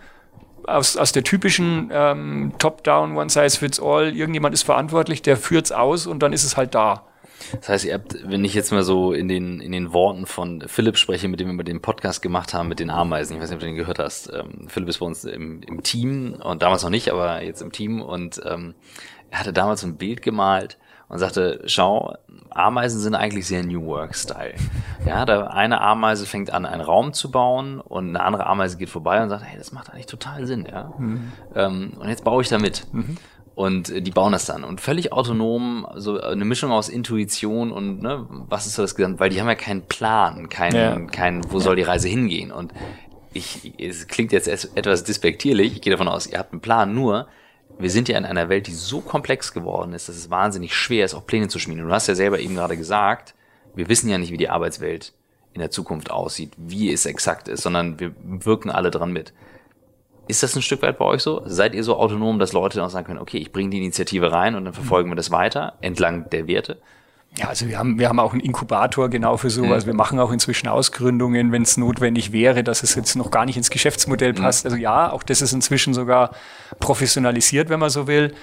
[0.65, 6.33] aus, aus der typischen ähm, Top-Down, One-Size-Fits-All, irgendjemand ist verantwortlich, der führt's aus und dann
[6.33, 7.05] ist es halt da.
[7.61, 10.63] Das heißt, ihr habt, wenn ich jetzt mal so in den, in den Worten von
[10.67, 13.57] Philipp spreche, mit dem wir den Podcast gemacht haben, mit den Ameisen, ich weiß nicht,
[13.57, 14.33] ob du den gehört hast.
[14.33, 17.73] Ähm, Philipp ist bei uns im, im Team und damals noch nicht, aber jetzt im
[17.73, 18.75] Team und ähm,
[19.31, 20.79] er hatte damals ein Bild gemalt
[21.13, 22.15] und sagte, schau,
[22.49, 24.55] Ameisen sind eigentlich sehr New Work-Style.
[25.07, 28.89] Ja, da eine Ameise fängt an, einen Raum zu bauen und eine andere Ameise geht
[28.89, 30.93] vorbei und sagt, hey, das macht eigentlich total Sinn, ja.
[30.97, 31.33] Mhm.
[31.55, 32.87] Ähm, und jetzt baue ich da mit.
[32.93, 33.19] Mhm.
[33.55, 38.03] Und äh, die bauen das dann und völlig autonom, so eine Mischung aus Intuition und
[38.03, 40.99] ne, was ist das Gesamt, weil die haben ja keinen Plan, keinen, ja.
[41.11, 42.51] keinen, wo soll die Reise hingehen.
[42.51, 42.73] Und
[43.35, 47.29] ich, es klingt jetzt etwas despektierlich, ich gehe davon aus, ihr habt einen Plan, nur
[47.79, 51.05] wir sind ja in einer Welt, die so komplex geworden ist, dass es wahnsinnig schwer
[51.05, 51.87] ist, auch Pläne zu schmieden.
[51.87, 53.35] Du hast ja selber eben gerade gesagt,
[53.75, 55.13] wir wissen ja nicht, wie die Arbeitswelt
[55.55, 59.33] in der Zukunft aussieht, wie es exakt ist, sondern wir wirken alle dran mit.
[60.29, 61.43] Ist das ein Stück weit bei euch so?
[61.47, 64.31] Seid ihr so autonom, dass Leute dann auch sagen können, okay, ich bringe die Initiative
[64.31, 66.79] rein und dann verfolgen wir das weiter entlang der Werte?
[67.39, 69.85] Ja, also wir haben, wir haben auch einen Inkubator genau für sowas.
[69.85, 69.91] Mhm.
[69.91, 73.57] Wir machen auch inzwischen Ausgründungen, wenn es notwendig wäre, dass es jetzt noch gar nicht
[73.57, 74.37] ins Geschäftsmodell mhm.
[74.37, 74.65] passt.
[74.65, 74.71] Mhm.
[74.71, 76.33] Also ja, auch das ist inzwischen sogar
[76.79, 78.35] professionalisiert, wenn man so will.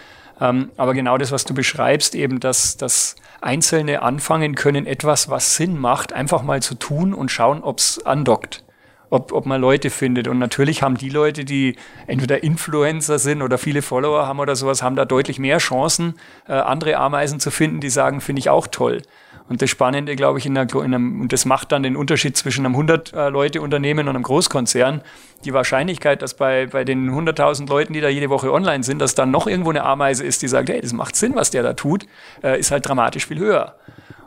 [0.41, 5.55] Ähm, aber genau das, was du beschreibst, eben, dass, dass Einzelne anfangen können, etwas, was
[5.55, 8.63] Sinn macht, einfach mal zu tun und schauen, ob es andockt.
[9.09, 10.27] Ob, ob man Leute findet.
[10.27, 11.75] Und natürlich haben die Leute, die
[12.07, 16.15] entweder Influencer sind oder viele Follower haben oder sowas, haben da deutlich mehr Chancen,
[16.47, 19.01] äh, andere Ameisen zu finden, die sagen, finde ich auch toll.
[19.49, 22.37] Und das Spannende, glaube ich, in, einer, in einem, und das macht dann den Unterschied
[22.37, 25.01] zwischen einem 100-Leute-Unternehmen und einem Großkonzern.
[25.43, 29.15] Die Wahrscheinlichkeit, dass bei, bei den 100.000 Leuten, die da jede Woche online sind, dass
[29.15, 31.73] dann noch irgendwo eine Ameise ist, die sagt, hey, das macht Sinn, was der da
[31.73, 32.05] tut,
[32.43, 33.75] äh, ist halt dramatisch viel höher.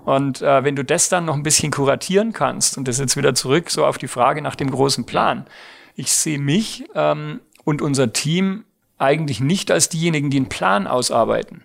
[0.04, 3.34] Und äh, wenn du das dann noch ein bisschen kuratieren kannst, und das jetzt wieder
[3.34, 5.46] zurück so auf die Frage nach dem großen Plan,
[5.94, 8.64] ich sehe mich ähm, und unser Team
[8.98, 11.64] eigentlich nicht als diejenigen, die einen Plan ausarbeiten,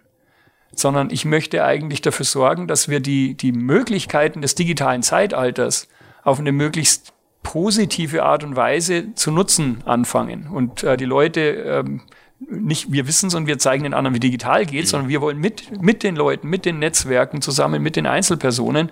[0.73, 5.87] sondern ich möchte eigentlich dafür sorgen, dass wir die, die Möglichkeiten des digitalen Zeitalters
[6.23, 7.13] auf eine möglichst
[7.43, 10.47] positive Art und Weise zu nutzen anfangen.
[10.47, 12.01] Und äh, die Leute ähm,
[12.39, 14.87] nicht wir wissen es und wir zeigen den anderen, wie digital geht, mhm.
[14.87, 18.91] sondern wir wollen mit, mit den Leuten, mit den Netzwerken zusammen, mit den Einzelpersonen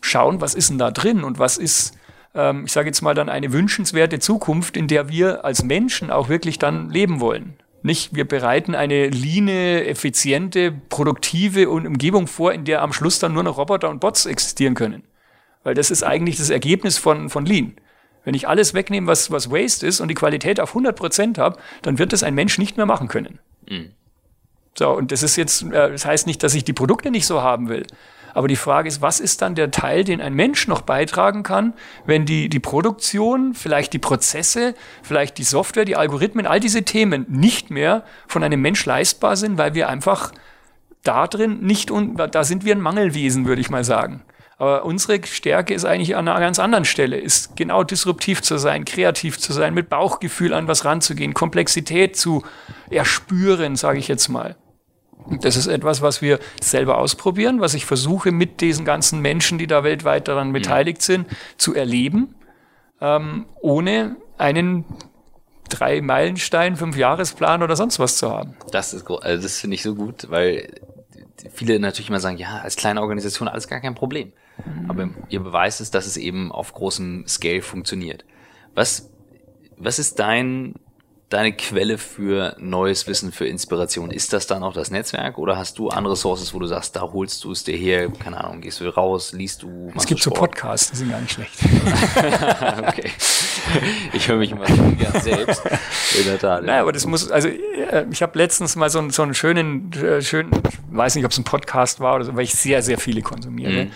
[0.00, 1.96] schauen, was ist denn da drin und was ist,
[2.34, 6.28] ähm, ich sage jetzt mal dann eine wünschenswerte Zukunft, in der wir als Menschen auch
[6.28, 7.54] wirklich dann leben wollen.
[7.82, 13.44] Nicht, wir bereiten eine line, effiziente, produktive Umgebung vor, in der am Schluss dann nur
[13.44, 15.04] noch Roboter und Bots existieren können.
[15.62, 17.74] Weil das ist eigentlich das Ergebnis von, von Lean.
[18.28, 21.58] Wenn ich alles wegnehme, was, was Waste ist und die Qualität auf 100 Prozent habe,
[21.80, 23.38] dann wird das ein Mensch nicht mehr machen können.
[23.66, 23.92] Mhm.
[24.76, 27.40] So, und das ist jetzt, äh, das heißt nicht, dass ich die Produkte nicht so
[27.40, 27.86] haben will.
[28.34, 31.72] Aber die Frage ist, was ist dann der Teil, den ein Mensch noch beitragen kann,
[32.04, 37.24] wenn die, die Produktion, vielleicht die Prozesse, vielleicht die Software, die Algorithmen, all diese Themen
[37.30, 40.32] nicht mehr von einem Mensch leistbar sind, weil wir einfach
[41.02, 41.90] da drin nicht,
[42.30, 44.22] da sind wir ein Mangelwesen, würde ich mal sagen.
[44.60, 48.84] Aber unsere Stärke ist eigentlich an einer ganz anderen Stelle, ist genau disruptiv zu sein,
[48.84, 52.42] kreativ zu sein, mit Bauchgefühl an was ranzugehen, Komplexität zu
[52.90, 54.56] erspüren, sage ich jetzt mal.
[55.24, 59.58] Und das ist etwas, was wir selber ausprobieren, was ich versuche mit diesen ganzen Menschen,
[59.58, 62.34] die da weltweit daran beteiligt sind, zu erleben,
[63.00, 64.84] ähm, ohne einen
[65.68, 68.56] drei Meilenstein, fünf Jahresplan oder sonst was zu haben.
[68.72, 70.80] Das ist also das finde ich so gut, weil
[71.52, 74.32] viele natürlich immer sagen, ja, als kleine Organisation alles gar kein Problem.
[74.64, 74.90] Mhm.
[74.90, 78.24] Aber ihr beweist es, dass es eben auf großem Scale funktioniert.
[78.74, 79.10] Was,
[79.76, 80.74] was ist dein,
[81.28, 84.10] deine Quelle für neues Wissen, für Inspiration?
[84.10, 87.02] Ist das dann auch das Netzwerk oder hast du andere Sources, wo du sagst, da
[87.02, 89.92] holst du es dir her, keine Ahnung, gehst du raus, liest du?
[89.96, 91.58] Es gibt so Podcasts, die sind gar nicht schlecht.
[92.88, 93.10] okay.
[94.12, 95.62] Ich höre mich immer so gern selbst.
[96.18, 96.64] In der Tat.
[96.64, 100.22] Naja, aber das muss, also äh, ich habe letztens mal so, so einen schönen, äh,
[100.22, 100.50] schönen,
[100.90, 103.84] weiß nicht, ob es ein Podcast war oder so, weil ich sehr, sehr viele konsumiere.
[103.84, 103.90] Mhm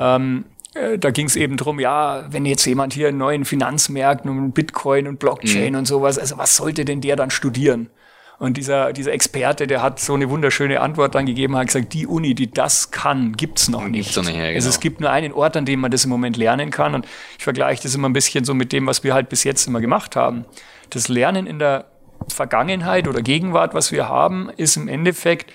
[0.00, 0.44] ähm,
[0.74, 4.52] äh, da ging es eben drum, ja, wenn jetzt jemand hier in neuen Finanzmärkten und
[4.52, 5.80] Bitcoin und Blockchain mhm.
[5.80, 7.90] und sowas, also was sollte denn der dann studieren?
[8.38, 12.06] Und dieser, dieser Experte, der hat so eine wunderschöne Antwort dann gegeben, hat gesagt, die
[12.06, 14.14] Uni, die das kann, gibt's noch nicht.
[14.14, 14.54] Gibt's nicht ja, genau.
[14.54, 16.94] Also es gibt nur einen Ort, an dem man das im Moment lernen kann.
[16.94, 19.66] Und ich vergleiche das immer ein bisschen so mit dem, was wir halt bis jetzt
[19.66, 20.46] immer gemacht haben.
[20.88, 21.84] Das Lernen in der
[22.28, 25.52] Vergangenheit oder Gegenwart, was wir haben, ist im Endeffekt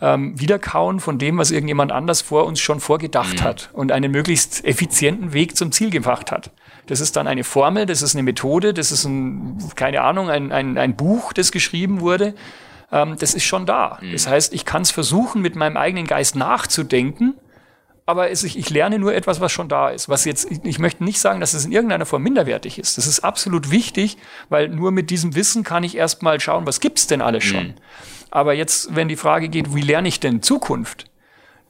[0.00, 3.44] ähm, Wiederkauen von dem, was irgendjemand anders vor uns schon vorgedacht mhm.
[3.44, 6.50] hat und einen möglichst effizienten Weg zum Ziel gebracht hat.
[6.86, 10.52] Das ist dann eine Formel, das ist eine Methode, das ist ein, keine Ahnung, ein,
[10.52, 12.34] ein, ein Buch, das geschrieben wurde.
[12.90, 13.98] Ähm, das ist schon da.
[14.00, 14.12] Mhm.
[14.12, 17.34] Das heißt, ich kann es versuchen, mit meinem eigenen Geist nachzudenken,
[18.06, 20.08] aber es, ich, ich lerne nur etwas, was schon da ist.
[20.08, 22.96] Was jetzt, ich, ich möchte nicht sagen, dass es in irgendeiner Form minderwertig ist.
[22.96, 24.16] Das ist absolut wichtig,
[24.48, 27.68] weil nur mit diesem Wissen kann ich erstmal schauen, was gibt's denn alles schon.
[27.68, 27.74] Mhm.
[28.30, 31.06] Aber jetzt, wenn die Frage geht, wie lerne ich denn Zukunft?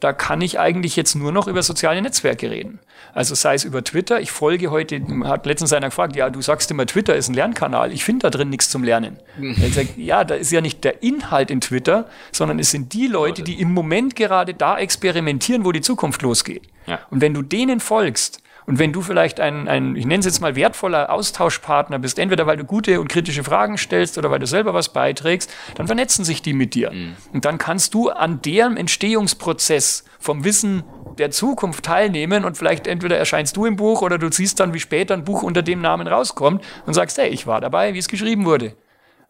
[0.01, 2.79] Da kann ich eigentlich jetzt nur noch über soziale Netzwerke reden.
[3.15, 4.21] Also sei es über Twitter.
[4.21, 7.93] Ich folge heute, hat letztens einer gefragt, ja, du sagst immer, Twitter ist ein Lernkanal.
[7.93, 9.19] Ich finde da drin nichts zum Lernen.
[9.41, 13.09] Er sagt, ja, da ist ja nicht der Inhalt in Twitter, sondern es sind die
[13.09, 16.63] Leute, die im Moment gerade da experimentieren, wo die Zukunft losgeht.
[16.87, 17.01] Ja.
[17.11, 20.41] Und wenn du denen folgst, und wenn du vielleicht ein, ein, ich nenne es jetzt
[20.41, 24.47] mal wertvoller Austauschpartner bist, entweder weil du gute und kritische Fragen stellst oder weil du
[24.47, 26.91] selber was beiträgst, dann vernetzen sich die mit dir.
[26.91, 27.17] Mhm.
[27.33, 30.85] Und dann kannst du an deren Entstehungsprozess vom Wissen
[31.17, 34.81] der Zukunft teilnehmen und vielleicht entweder erscheinst du im Buch oder du siehst dann, wie
[34.81, 38.09] später ein Buch unter dem Namen rauskommt und sagst, hey, ich war dabei, wie es
[38.09, 38.77] geschrieben wurde.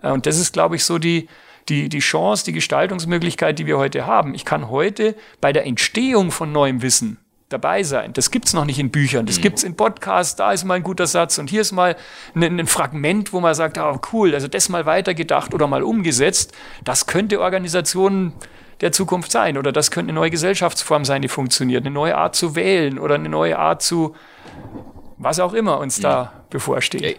[0.02, 1.28] Äh, und das ist, glaube ich, so die,
[1.68, 4.34] die, die Chance, die Gestaltungsmöglichkeit, die wir heute haben.
[4.34, 7.18] Ich kann heute bei der Entstehung von neuem Wissen
[7.48, 8.12] dabei sein.
[8.12, 9.42] Das gibt's noch nicht in Büchern, das mhm.
[9.42, 11.96] gibt's in Podcasts, da ist mal ein guter Satz und hier ist mal
[12.34, 16.52] ein, ein Fragment, wo man sagt, oh, cool, also das mal weitergedacht oder mal umgesetzt.
[16.84, 18.32] Das könnte Organisationen
[18.80, 22.36] der Zukunft sein oder das könnte eine neue Gesellschaftsform sein, die funktioniert, eine neue Art
[22.36, 24.14] zu wählen oder eine neue Art zu
[25.18, 26.32] was auch immer uns da ja.
[26.48, 27.18] bevorsteht.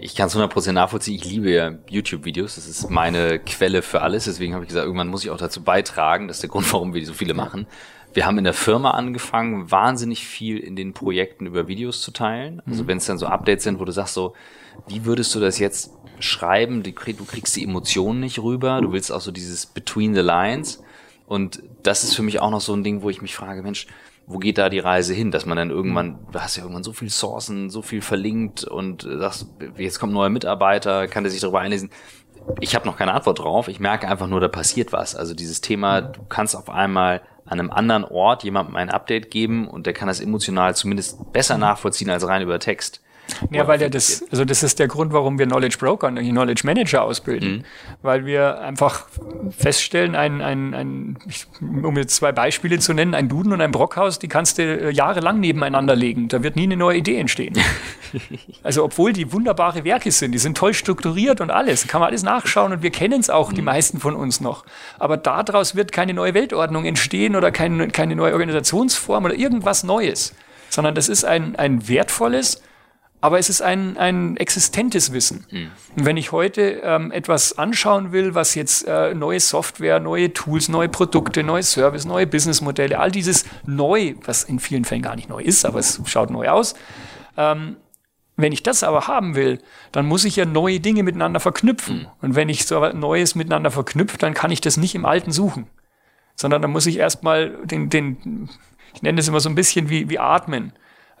[0.00, 1.14] Ich kann es 100% nachvollziehen.
[1.14, 2.56] Ich liebe ja YouTube-Videos.
[2.56, 4.24] Das ist meine Quelle für alles.
[4.24, 6.28] Deswegen habe ich gesagt, irgendwann muss ich auch dazu beitragen.
[6.28, 7.66] Das ist der Grund, warum wir so viele machen
[8.14, 12.62] wir haben in der Firma angefangen, wahnsinnig viel in den Projekten über Videos zu teilen.
[12.66, 12.88] Also mhm.
[12.88, 14.34] wenn es dann so Updates sind, wo du sagst so,
[14.86, 15.90] wie würdest du das jetzt
[16.20, 16.82] schreiben?
[16.82, 18.80] Du, krieg, du kriegst die Emotionen nicht rüber.
[18.80, 20.82] Du willst auch so dieses Between the Lines.
[21.26, 23.86] Und das ist für mich auch noch so ein Ding, wo ich mich frage, Mensch,
[24.26, 26.92] wo geht da die Reise hin, dass man dann irgendwann, du hast ja irgendwann so
[26.92, 29.46] viel Sourcen, so viel verlinkt und sagst,
[29.76, 31.90] jetzt kommt ein neuer Mitarbeiter, kann der sich darüber einlesen.
[32.60, 33.68] Ich habe noch keine Antwort drauf.
[33.68, 35.14] Ich merke einfach nur, da passiert was.
[35.14, 39.68] Also dieses Thema, du kannst auf einmal an einem anderen Ort jemandem ein Update geben
[39.68, 43.02] und der kann das emotional zumindest besser nachvollziehen als rein über Text.
[43.50, 46.62] Ja, weil ja das, also das ist der Grund, warum wir Knowledge Broker und Knowledge
[46.64, 47.50] Manager ausbilden.
[47.50, 47.64] Mhm.
[48.02, 49.06] Weil wir einfach
[49.56, 51.18] feststellen, ein, ein, ein,
[51.82, 54.90] um jetzt zwei Beispiele zu nennen, ein Duden und ein Brockhaus, die kannst du äh,
[54.90, 56.28] jahrelang nebeneinander legen.
[56.28, 57.54] Da wird nie eine neue Idee entstehen.
[58.62, 62.22] also, obwohl die wunderbare Werke sind, die sind toll strukturiert und alles, kann man alles
[62.22, 63.56] nachschauen und wir kennen es auch, mhm.
[63.56, 64.64] die meisten von uns noch.
[64.98, 70.34] Aber daraus wird keine neue Weltordnung entstehen oder kein, keine neue Organisationsform oder irgendwas Neues.
[70.68, 72.60] Sondern das ist ein, ein wertvolles,
[73.24, 75.46] aber es ist ein, ein existentes Wissen.
[75.50, 75.70] Mhm.
[75.96, 80.68] Und wenn ich heute ähm, etwas anschauen will, was jetzt äh, neue Software, neue Tools,
[80.68, 85.30] neue Produkte, neue Service, neue Businessmodelle, all dieses neu, was in vielen Fällen gar nicht
[85.30, 86.74] neu ist, aber es schaut neu aus.
[87.38, 87.76] Ähm,
[88.36, 89.58] wenn ich das aber haben will,
[89.90, 92.00] dann muss ich ja neue Dinge miteinander verknüpfen.
[92.00, 92.06] Mhm.
[92.20, 95.32] Und wenn ich so etwas Neues miteinander verknüpfe, dann kann ich das nicht im Alten
[95.32, 95.66] suchen.
[96.36, 98.50] Sondern dann muss ich erstmal den, den,
[98.92, 100.74] ich nenne das immer so ein bisschen wie, wie atmen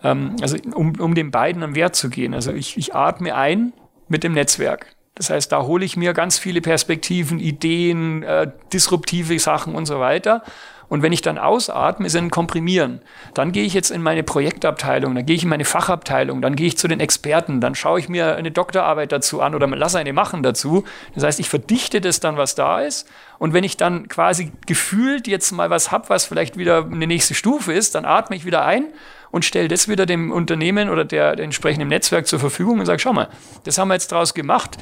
[0.04, 2.34] ähm, also um, um den beiden am Wert zu gehen.
[2.34, 3.72] Also ich, ich atme ein
[4.08, 4.94] mit dem Netzwerk.
[5.14, 10.00] Das heißt, da hole ich mir ganz viele Perspektiven, Ideen, äh, disruptive Sachen und so
[10.00, 10.42] weiter.
[10.88, 13.00] Und wenn ich dann ausatme, ist ein Komprimieren.
[13.34, 16.66] Dann gehe ich jetzt in meine Projektabteilung, dann gehe ich in meine Fachabteilung, dann gehe
[16.66, 20.12] ich zu den Experten, dann schaue ich mir eine Doktorarbeit dazu an oder lasse eine
[20.12, 20.84] machen dazu.
[21.14, 23.08] Das heißt, ich verdichte das dann, was da ist.
[23.38, 27.34] Und wenn ich dann quasi gefühlt jetzt mal was habe, was vielleicht wieder eine nächste
[27.34, 28.86] Stufe ist, dann atme ich wieder ein
[29.34, 33.00] und stelle das wieder dem Unternehmen oder der, der entsprechenden Netzwerk zur Verfügung und sage,
[33.00, 33.28] schau mal,
[33.64, 34.78] das haben wir jetzt draus gemacht.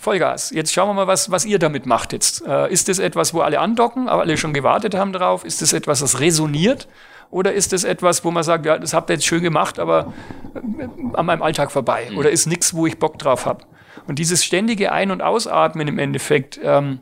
[0.00, 0.50] Vollgas.
[0.50, 2.42] Jetzt schauen wir mal, was, was ihr damit macht jetzt.
[2.46, 5.44] Äh, ist das etwas, wo alle andocken, aber alle schon gewartet haben drauf?
[5.44, 6.88] Ist das etwas, das resoniert?
[7.30, 10.12] Oder ist das etwas, wo man sagt, ja, das habt ihr jetzt schön gemacht, aber
[10.54, 12.08] äh, an meinem Alltag vorbei?
[12.10, 12.16] Mhm.
[12.16, 13.64] Oder ist nichts, wo ich Bock drauf habe?
[14.06, 17.00] Und dieses ständige Ein- und Ausatmen im Endeffekt, ähm,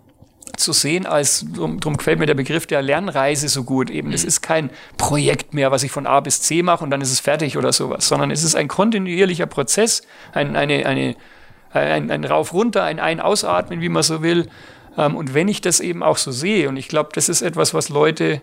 [0.56, 4.12] zu sehen als, darum gefällt mir der Begriff der Lernreise so gut eben.
[4.12, 4.28] Es mhm.
[4.28, 7.20] ist kein Projekt mehr, was ich von A bis C mache und dann ist es
[7.20, 11.14] fertig oder sowas, sondern es ist ein kontinuierlicher Prozess, ein, eine, eine,
[11.70, 14.48] ein, ein Rauf-Runter, ein Ein-Ausatmen, wie man so will.
[14.96, 17.74] Ähm, und wenn ich das eben auch so sehe, und ich glaube, das ist etwas,
[17.74, 18.40] was Leute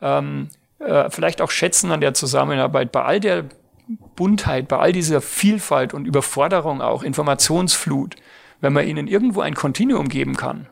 [0.00, 0.48] ähm,
[0.78, 3.44] äh, vielleicht auch schätzen an der Zusammenarbeit, bei all der
[4.16, 8.16] Buntheit, bei all dieser Vielfalt und Überforderung auch, Informationsflut,
[8.60, 10.68] wenn man ihnen irgendwo ein Kontinuum geben kann,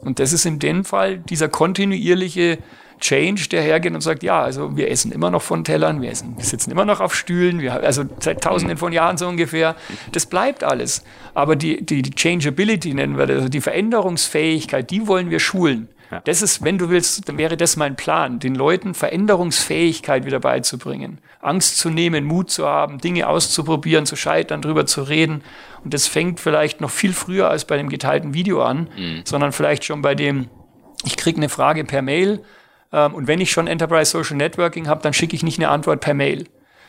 [0.00, 2.58] und das ist in dem Fall dieser kontinuierliche
[2.98, 6.36] Change, der hergeht und sagt, ja, also wir essen immer noch von Tellern, wir, essen,
[6.36, 9.76] wir sitzen immer noch auf Stühlen, wir, also seit tausenden von Jahren so ungefähr.
[10.12, 11.04] Das bleibt alles.
[11.34, 15.88] Aber die, die, die Changeability nennen wir das, also die Veränderungsfähigkeit, die wollen wir schulen.
[16.10, 16.20] Ja.
[16.24, 21.18] Das ist, wenn du willst, dann wäre das mein Plan, den Leuten Veränderungsfähigkeit wieder beizubringen.
[21.40, 25.42] Angst zu nehmen, Mut zu haben, Dinge auszuprobieren, zu scheitern, drüber zu reden.
[25.84, 29.20] Und das fängt vielleicht noch viel früher als bei dem geteilten Video an, mhm.
[29.24, 30.48] sondern vielleicht schon bei dem,
[31.04, 32.42] ich kriege eine Frage per Mail
[32.92, 36.00] ähm, und wenn ich schon Enterprise Social Networking habe, dann schicke ich nicht eine Antwort
[36.00, 36.46] per Mail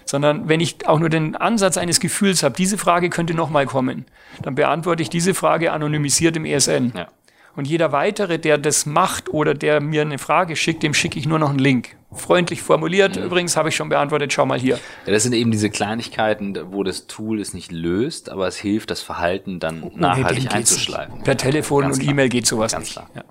[0.10, 4.06] sondern wenn ich auch nur den Ansatz eines Gefühls habe, diese Frage könnte nochmal kommen,
[4.42, 6.94] dann beantworte ich diese Frage anonymisiert im ESN.
[6.96, 7.08] Ja.
[7.56, 11.28] Und jeder weitere, der das macht oder der mir eine Frage schickt, dem schicke ich
[11.28, 11.96] nur noch einen Link.
[12.12, 13.24] Freundlich formuliert, mhm.
[13.24, 14.80] übrigens habe ich schon beantwortet, schau mal hier.
[15.06, 18.90] Ja, das sind eben diese Kleinigkeiten, wo das Tool es nicht löst, aber es hilft,
[18.90, 21.24] das Verhalten dann oh, nachhaltig einzuschleifen.
[21.24, 22.94] Per Telefon Ganz und E-Mail geht sowas Ganz nicht.
[22.94, 23.10] Klar.
[23.16, 23.24] Ja.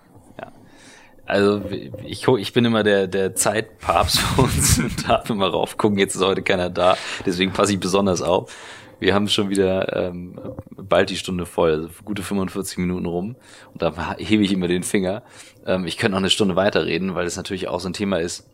[1.29, 1.63] Also
[2.07, 6.25] ich, ich bin immer der, der Zeitpapst für uns und darf immer raufgucken, jetzt ist
[6.25, 8.51] heute keiner da, deswegen passe ich besonders auf.
[8.99, 13.37] Wir haben schon wieder ähm, bald die Stunde voll, also gute 45 Minuten rum.
[13.73, 15.23] Und da hebe ich immer den Finger.
[15.67, 18.49] Ähm, ich könnte noch eine Stunde weiterreden, weil es natürlich auch so ein Thema ist.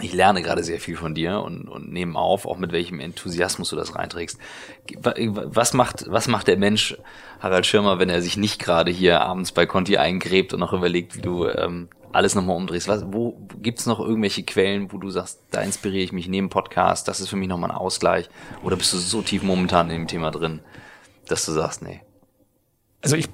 [0.00, 3.70] Ich lerne gerade sehr viel von dir und, und nehme auf, auch mit welchem Enthusiasmus
[3.70, 4.38] du das reinträgst.
[5.02, 6.96] Was macht, was macht der Mensch,
[7.40, 11.16] Harald Schirmer, wenn er sich nicht gerade hier abends bei Conti eingräbt und noch überlegt,
[11.16, 12.88] wie du ähm, alles nochmal umdrehst?
[12.88, 17.08] Was, wo gibt's noch irgendwelche Quellen, wo du sagst, da inspiriere ich mich neben Podcast,
[17.08, 18.28] das ist für mich nochmal ein Ausgleich?
[18.62, 20.60] Oder bist du so tief momentan in dem Thema drin,
[21.28, 22.00] dass du sagst, nee?
[23.02, 23.28] Also ich,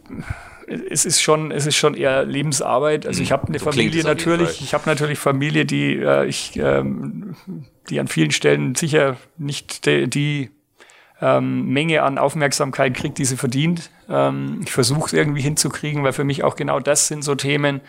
[0.66, 3.06] es ist schon, es ist schon eher Lebensarbeit.
[3.06, 7.36] Also ich habe eine so Familie natürlich, ich habe natürlich Familie, die äh, ich, ähm,
[7.88, 10.50] die an vielen Stellen sicher nicht die, die
[11.20, 13.90] ähm, Menge an Aufmerksamkeit kriegt, die sie verdient.
[14.08, 17.80] Ähm, ich versuche es irgendwie hinzukriegen, weil für mich auch genau das sind so Themen,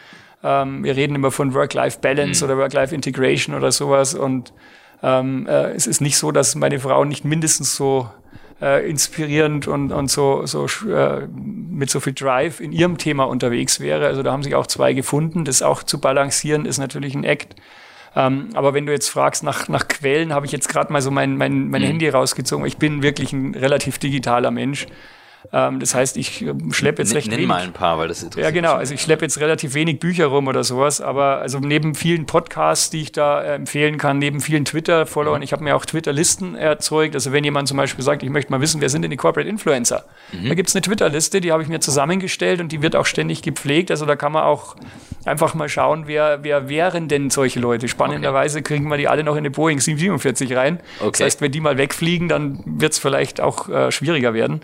[0.44, 2.52] Ähm, wir reden immer von Work-Life-Balance mhm.
[2.52, 4.14] oder Work-Life-Integration oder sowas.
[4.14, 4.54] Und
[5.04, 8.10] ähm, äh, es ist nicht so, dass meine Frau nicht mindestens so
[8.62, 13.80] äh, inspirierend und, und so, so äh, mit so viel Drive in ihrem Thema unterwegs
[13.80, 14.06] wäre.
[14.06, 15.46] Also da haben sich auch zwei gefunden.
[15.46, 17.56] Das auch zu balancieren ist natürlich ein Act.
[18.16, 21.12] Ähm, aber wenn du jetzt fragst nach, nach Quellen, habe ich jetzt gerade mal so
[21.12, 21.88] mein, mein, mein mhm.
[21.88, 22.66] Handy rausgezogen.
[22.66, 24.86] Ich bin wirklich ein relativ digitaler Mensch.
[25.54, 27.48] Ähm, das heißt, ich ähm, schleppe jetzt recht Nenn wenig.
[27.48, 28.74] mal ein paar, weil das interessiert Ja, genau.
[28.74, 32.90] Also ich schleppe jetzt relativ wenig Bücher rum oder sowas, aber also neben vielen Podcasts,
[32.90, 35.44] die ich da äh, empfehlen kann, neben vielen Twitter-Followern, mhm.
[35.44, 37.16] ich habe mir auch Twitter-Listen erzeugt.
[37.16, 39.50] Also wenn jemand zum Beispiel sagt, ich möchte mal wissen, wer sind denn die Corporate
[39.50, 40.06] Influencer?
[40.32, 40.50] Mhm.
[40.50, 43.42] Da gibt es eine Twitter-Liste, die habe ich mir zusammengestellt und die wird auch ständig
[43.42, 43.92] gepflegt.
[43.92, 44.76] Also da kann man auch
[45.26, 47.88] einfach mal schauen, wer, wer wären denn solche Leute.
[47.88, 48.76] Spannenderweise okay.
[48.76, 50.80] kriegen wir die alle noch in eine Boeing 747 rein.
[51.00, 51.12] Okay.
[51.12, 54.62] Das heißt, wenn die mal wegfliegen, dann wird es vielleicht auch äh, schwieriger werden.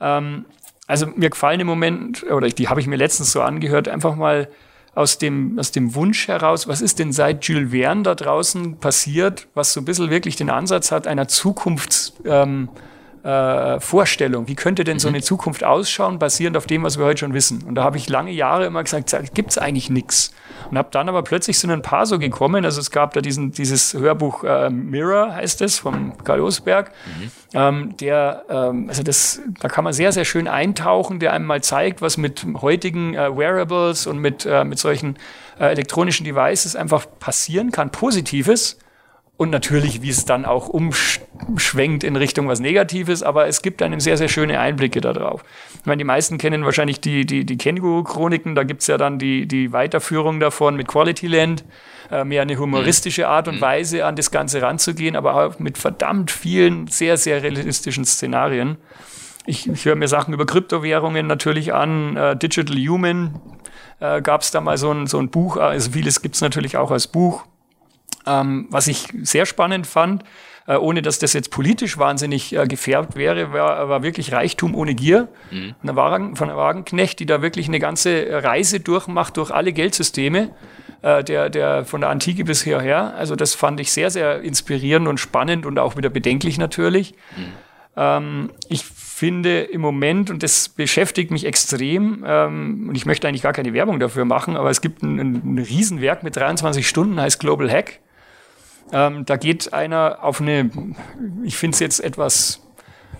[0.00, 0.44] Ähm,
[0.86, 4.48] also mir gefallen im Moment, oder die habe ich mir letztens so angehört, einfach mal
[4.94, 9.46] aus dem, aus dem Wunsch heraus, was ist denn seit Jules Verne da draußen passiert,
[9.54, 12.14] was so ein bisschen wirklich den Ansatz hat einer Zukunfts...
[12.24, 12.68] Ähm,
[13.24, 14.48] äh, Vorstellung.
[14.48, 15.14] Wie könnte denn so mhm.
[15.14, 17.62] eine Zukunft ausschauen, basierend auf dem, was wir heute schon wissen?
[17.62, 20.32] Und da habe ich lange Jahre immer gesagt, gibt es eigentlich nichts.
[20.70, 22.64] Und habe dann aber plötzlich so ein paar so gekommen.
[22.64, 26.90] Also es gab da diesen, dieses Hörbuch äh, Mirror, heißt es, vom Karl Osberg.
[27.18, 27.30] Mhm.
[27.54, 31.62] Ähm, der, ähm, also das, da kann man sehr, sehr schön eintauchen, der einem mal
[31.62, 35.16] zeigt, was mit heutigen äh, Wearables und mit, äh, mit solchen
[35.58, 38.78] äh, elektronischen Devices einfach passieren kann, Positives
[39.38, 44.00] und natürlich, wie es dann auch umschwenkt in Richtung was Negatives, aber es gibt einem
[44.00, 45.44] sehr, sehr schöne Einblicke darauf.
[45.78, 49.46] Ich meine, die meisten kennen wahrscheinlich die, die, die Känguru-Chroniken, da gibt's ja dann die,
[49.46, 51.64] die Weiterführung davon mit Quality Land,
[52.10, 53.60] äh, mehr eine humoristische Art und mhm.
[53.60, 58.76] Weise an das Ganze ranzugehen, aber auch mit verdammt vielen sehr, sehr realistischen Szenarien.
[59.46, 63.40] Ich, ich höre mir Sachen über Kryptowährungen natürlich an, äh, Digital Human
[64.00, 66.90] äh, gab es da mal so ein, so ein Buch, also vieles gibt's natürlich auch
[66.90, 67.44] als Buch
[68.28, 70.24] ähm, was ich sehr spannend fand,
[70.66, 74.94] äh, ohne dass das jetzt politisch wahnsinnig äh, gefärbt wäre, war, war wirklich Reichtum ohne
[74.94, 75.28] Gier.
[75.50, 75.74] Mhm.
[75.82, 80.50] Eine Wagen, von einer Wagenknecht, die da wirklich eine ganze Reise durchmacht durch alle Geldsysteme.
[81.00, 83.14] Äh, der, der von der Antike bis hierher.
[83.14, 87.14] Also das fand ich sehr, sehr inspirierend und spannend und auch wieder bedenklich natürlich.
[87.36, 87.52] Mhm.
[87.96, 93.42] Ähm, ich finde im Moment, und das beschäftigt mich extrem, ähm, und ich möchte eigentlich
[93.42, 97.38] gar keine Werbung dafür machen, aber es gibt ein, ein Riesenwerk mit 23 Stunden, heißt
[97.38, 98.00] Global Hack.
[98.92, 100.70] Ähm, da geht einer auf eine,
[101.44, 102.62] ich finde es jetzt etwas,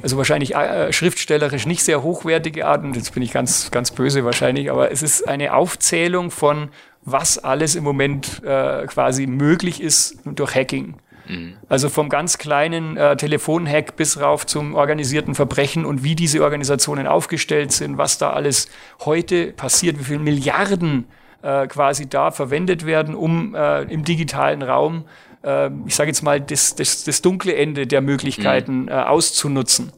[0.02, 4.24] also wahrscheinlich äh, schriftstellerisch nicht sehr hochwertige Art, und jetzt bin ich ganz, ganz böse
[4.24, 6.70] wahrscheinlich, aber es ist eine Aufzählung von,
[7.02, 10.96] was alles im Moment äh, quasi möglich ist durch Hacking.
[11.28, 11.56] Mhm.
[11.68, 17.06] Also vom ganz kleinen äh, Telefonhack bis rauf zum organisierten Verbrechen und wie diese Organisationen
[17.06, 18.68] aufgestellt sind, was da alles
[19.04, 21.06] heute passiert, wie viele Milliarden
[21.42, 25.04] äh, quasi da verwendet werden, um äh, im digitalen Raum
[25.42, 28.88] äh, ich sage jetzt mal, das, das, das dunkle Ende der Möglichkeiten mhm.
[28.88, 29.92] äh, auszunutzen.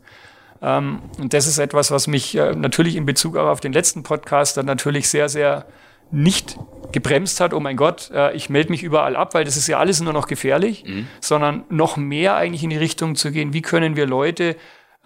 [0.62, 4.02] Ähm, und das ist etwas, was mich äh, natürlich in Bezug auch auf den letzten
[4.02, 5.66] Podcast dann natürlich sehr, sehr
[6.10, 6.56] nicht
[6.92, 9.78] gebremst hat, oh mein Gott, äh, ich melde mich überall ab, weil das ist ja
[9.78, 11.06] alles nur noch gefährlich, mhm.
[11.20, 14.56] sondern noch mehr eigentlich in die Richtung zu gehen, wie können wir Leute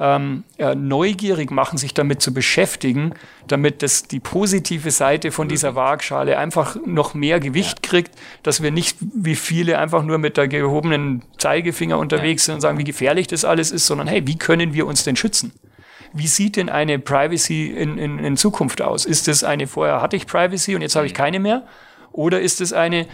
[0.01, 3.15] ähm, äh, neugierig machen, sich damit zu beschäftigen,
[3.47, 8.11] damit das die positive Seite von dieser Waagschale einfach noch mehr Gewicht kriegt,
[8.43, 12.79] dass wir nicht wie viele einfach nur mit der gehobenen Zeigefinger unterwegs sind und sagen,
[12.79, 15.53] wie gefährlich das alles ist, sondern hey, wie können wir uns denn schützen?
[16.13, 19.05] Wie sieht denn eine Privacy in, in, in Zukunft aus?
[19.05, 21.19] Ist es eine, vorher hatte ich Privacy und jetzt habe ich mhm.
[21.19, 21.67] keine mehr?
[22.11, 23.07] Oder ist es eine,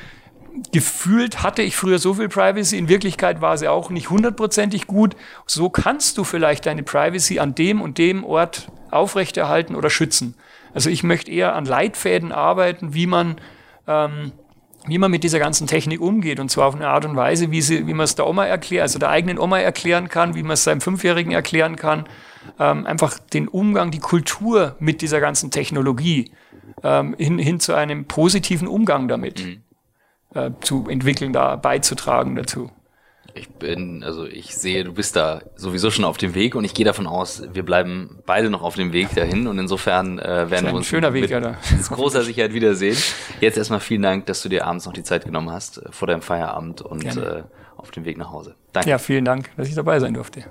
[0.73, 5.17] gefühlt hatte ich früher so viel Privacy, in Wirklichkeit war sie auch nicht hundertprozentig gut.
[5.47, 10.35] So kannst du vielleicht deine Privacy an dem und dem Ort aufrechterhalten oder schützen.
[10.75, 13.37] Also ich möchte eher an Leitfäden arbeiten, wie man,
[13.87, 14.33] ähm,
[14.87, 16.41] wie man mit dieser ganzen Technik umgeht.
[16.41, 18.83] Und zwar auf eine Art und Weise, wie, sie, wie man es der Oma erklärt,
[18.83, 22.05] also der eigenen Oma erklären kann, wie man es seinem Fünfjährigen erklären kann.
[22.59, 26.33] Ähm, einfach den Umgang, die Kultur mit dieser ganzen Technologie
[26.83, 29.45] ähm, hin, hin zu einem positiven Umgang damit.
[29.45, 29.63] Mhm
[30.35, 32.71] äh, zu entwickeln, da beizutragen dazu.
[33.35, 36.75] Ich bin, also ich sehe, du bist da sowieso schon auf dem Weg und ich
[36.75, 40.67] gehe davon aus, wir bleiben beide noch auf dem Weg dahin und insofern äh, werden
[40.67, 42.97] wir uns schöner Weg, mit, mit großer Sicherheit wiedersehen.
[43.41, 46.09] Jetzt erstmal vielen Dank, dass du dir abends noch die Zeit genommen hast äh, vor
[46.09, 47.45] deinem Feierabend und äh,
[47.77, 48.57] auf dem Weg nach Hause.
[48.73, 48.91] Danke.
[48.91, 50.45] Ja, vielen Dank, dass ich dabei sein durfte.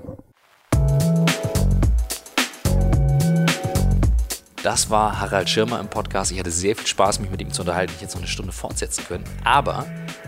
[4.61, 6.31] Das war Harald Schirmer im Podcast.
[6.33, 7.91] Ich hatte sehr viel Spaß, mich mit ihm zu unterhalten.
[7.91, 9.23] Ich hätte jetzt noch eine Stunde fortsetzen können.
[9.45, 9.85] Aber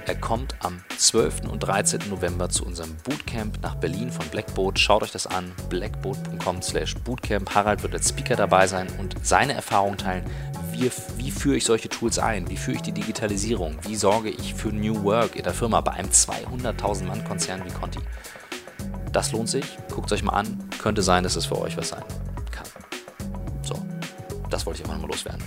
[0.08, 1.50] er kommt am 12.
[1.50, 2.10] und 13.
[2.10, 4.80] November zu unserem Bootcamp nach Berlin von Blackboat.
[4.80, 7.54] Schaut euch das an, blackboat.com slash bootcamp.
[7.54, 10.24] Harald wird als Speaker dabei sein und seine Erfahrungen teilen,
[10.72, 12.50] wie, wie führe ich solche Tools ein?
[12.50, 13.78] Wie führe ich die Digitalisierung?
[13.82, 17.72] Wie sorge ich für New Work in der Firma bei einem 200.000 Mann Konzern wie
[17.72, 18.00] Conti?
[19.12, 19.66] Das lohnt sich.
[19.94, 20.70] Guckt es euch mal an.
[20.82, 22.04] Könnte sein, dass es für euch was sein.
[22.06, 22.41] So,
[24.52, 25.44] das wollte ich einfach nochmal loswerden.